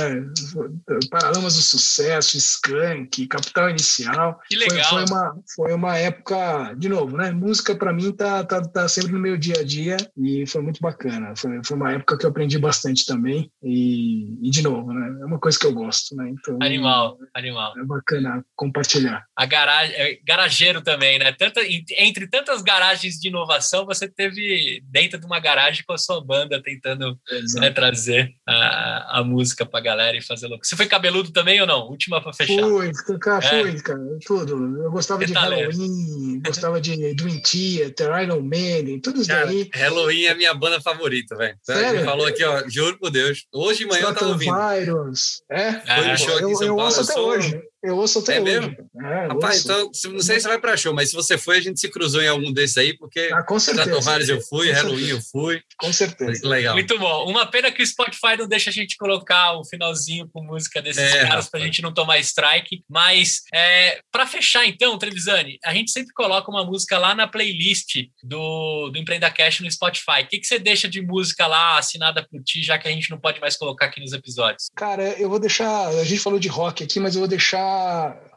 [0.00, 4.40] é, Paralamas do Sucesso, Skank, Capital Inicial.
[4.48, 4.84] Que legal.
[4.84, 7.30] Foi, foi, uma, foi uma época, de novo, né?
[7.42, 10.80] Música para mim tá, tá, tá sempre no meu dia a dia e foi muito
[10.80, 11.34] bacana.
[11.36, 15.18] Foi, foi uma época que eu aprendi bastante também e, e de novo, né?
[15.20, 16.30] É uma coisa que eu gosto, né?
[16.30, 17.74] Então, animal, animal.
[17.76, 19.24] É bacana compartilhar.
[19.36, 21.32] A garagem, é, garageiro também, né?
[21.32, 21.60] Tanta,
[21.98, 26.62] entre tantas garagens de inovação, você teve dentro de uma garagem com a sua banda
[26.62, 27.18] tentando
[27.58, 30.64] né, trazer a, a música pra galera e fazer louco.
[30.64, 31.88] Você foi cabeludo também ou não?
[31.88, 32.62] Última para fechar.
[32.62, 33.62] Fui, cara, é.
[33.62, 34.82] fui, cara, tudo.
[34.82, 39.70] Eu gostava de Halloween, gostava de Dream Theater, Iron Maiden, tudo isso daí.
[39.74, 41.56] Halloween é minha banda favorita, velho.
[41.68, 43.46] Ele falou aqui, ó, juro por Deus.
[43.52, 44.54] Hoje de manhã eu tava ouvindo.
[44.54, 45.42] Virus.
[45.50, 45.72] É?
[45.72, 46.94] Foi um show aqui em São eu, Paulo.
[46.94, 47.62] Eu até hoje.
[47.82, 48.60] Eu ouço até é hoje.
[48.60, 48.76] Mesmo?
[49.04, 51.60] É, Rapaz, então, não sei se você vai para show, mas se você foi, a
[51.60, 53.88] gente se cruzou em algum desses aí, porque ah, com certeza.
[53.88, 55.18] Stratovarius eu fui, com Halloween certeza.
[55.18, 55.62] eu fui.
[55.76, 56.48] Com certeza.
[56.48, 56.74] Legal.
[56.74, 57.28] Muito bom.
[57.28, 60.80] Uma pena que o Spotify não deixa a gente colocar o um finalzinho com música
[60.80, 62.84] desses é, caras para a gente não tomar strike.
[62.88, 67.96] Mas, é, para fechar então, Trevisani, a gente sempre coloca uma música lá na playlist
[68.22, 70.22] do, do Empreenda Cash no Spotify.
[70.22, 73.10] O que, que você deixa de música lá assinada por ti, já que a gente
[73.10, 74.70] não pode mais colocar aqui nos episódios?
[74.76, 75.88] Cara, eu vou deixar.
[75.88, 77.71] A gente falou de rock aqui, mas eu vou deixar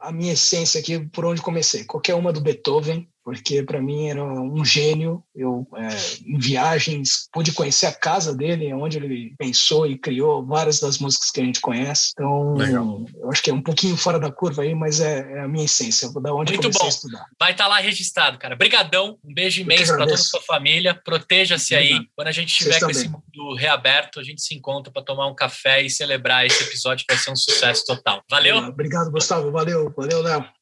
[0.02, 1.84] a minha essência aqui por onde comecei.
[1.84, 5.24] Qualquer uma do Beethoven, porque para mim era um gênio.
[5.36, 5.88] Eu, é,
[6.24, 11.32] em viagens, pude conhecer a casa dele, onde ele pensou e criou várias das músicas
[11.32, 12.12] que a gente conhece.
[12.14, 13.04] Então, Legal.
[13.18, 15.66] eu acho que é um pouquinho fora da curva aí, mas é, é a minha
[15.66, 16.86] essência, da onde Muito comecei bom.
[16.86, 17.26] a estudar.
[17.40, 18.56] Vai estar tá lá registrado, cara.
[18.56, 20.94] Brigadão, um beijo imenso para toda a sua família.
[20.94, 22.00] Proteja-se aí.
[22.16, 25.34] Quando a gente estiver com esse mundo reaberto, a gente se encontra para tomar um
[25.34, 28.24] café e celebrar esse episódio que vai ser um sucesso total.
[28.30, 28.58] Valeu?
[28.58, 29.52] Obrigado, Gustavo.
[29.52, 30.46] Valeu, valeu, Léo.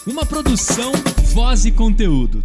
[0.08, 0.92] Uma produção,
[1.36, 2.44] voz e conteúdo.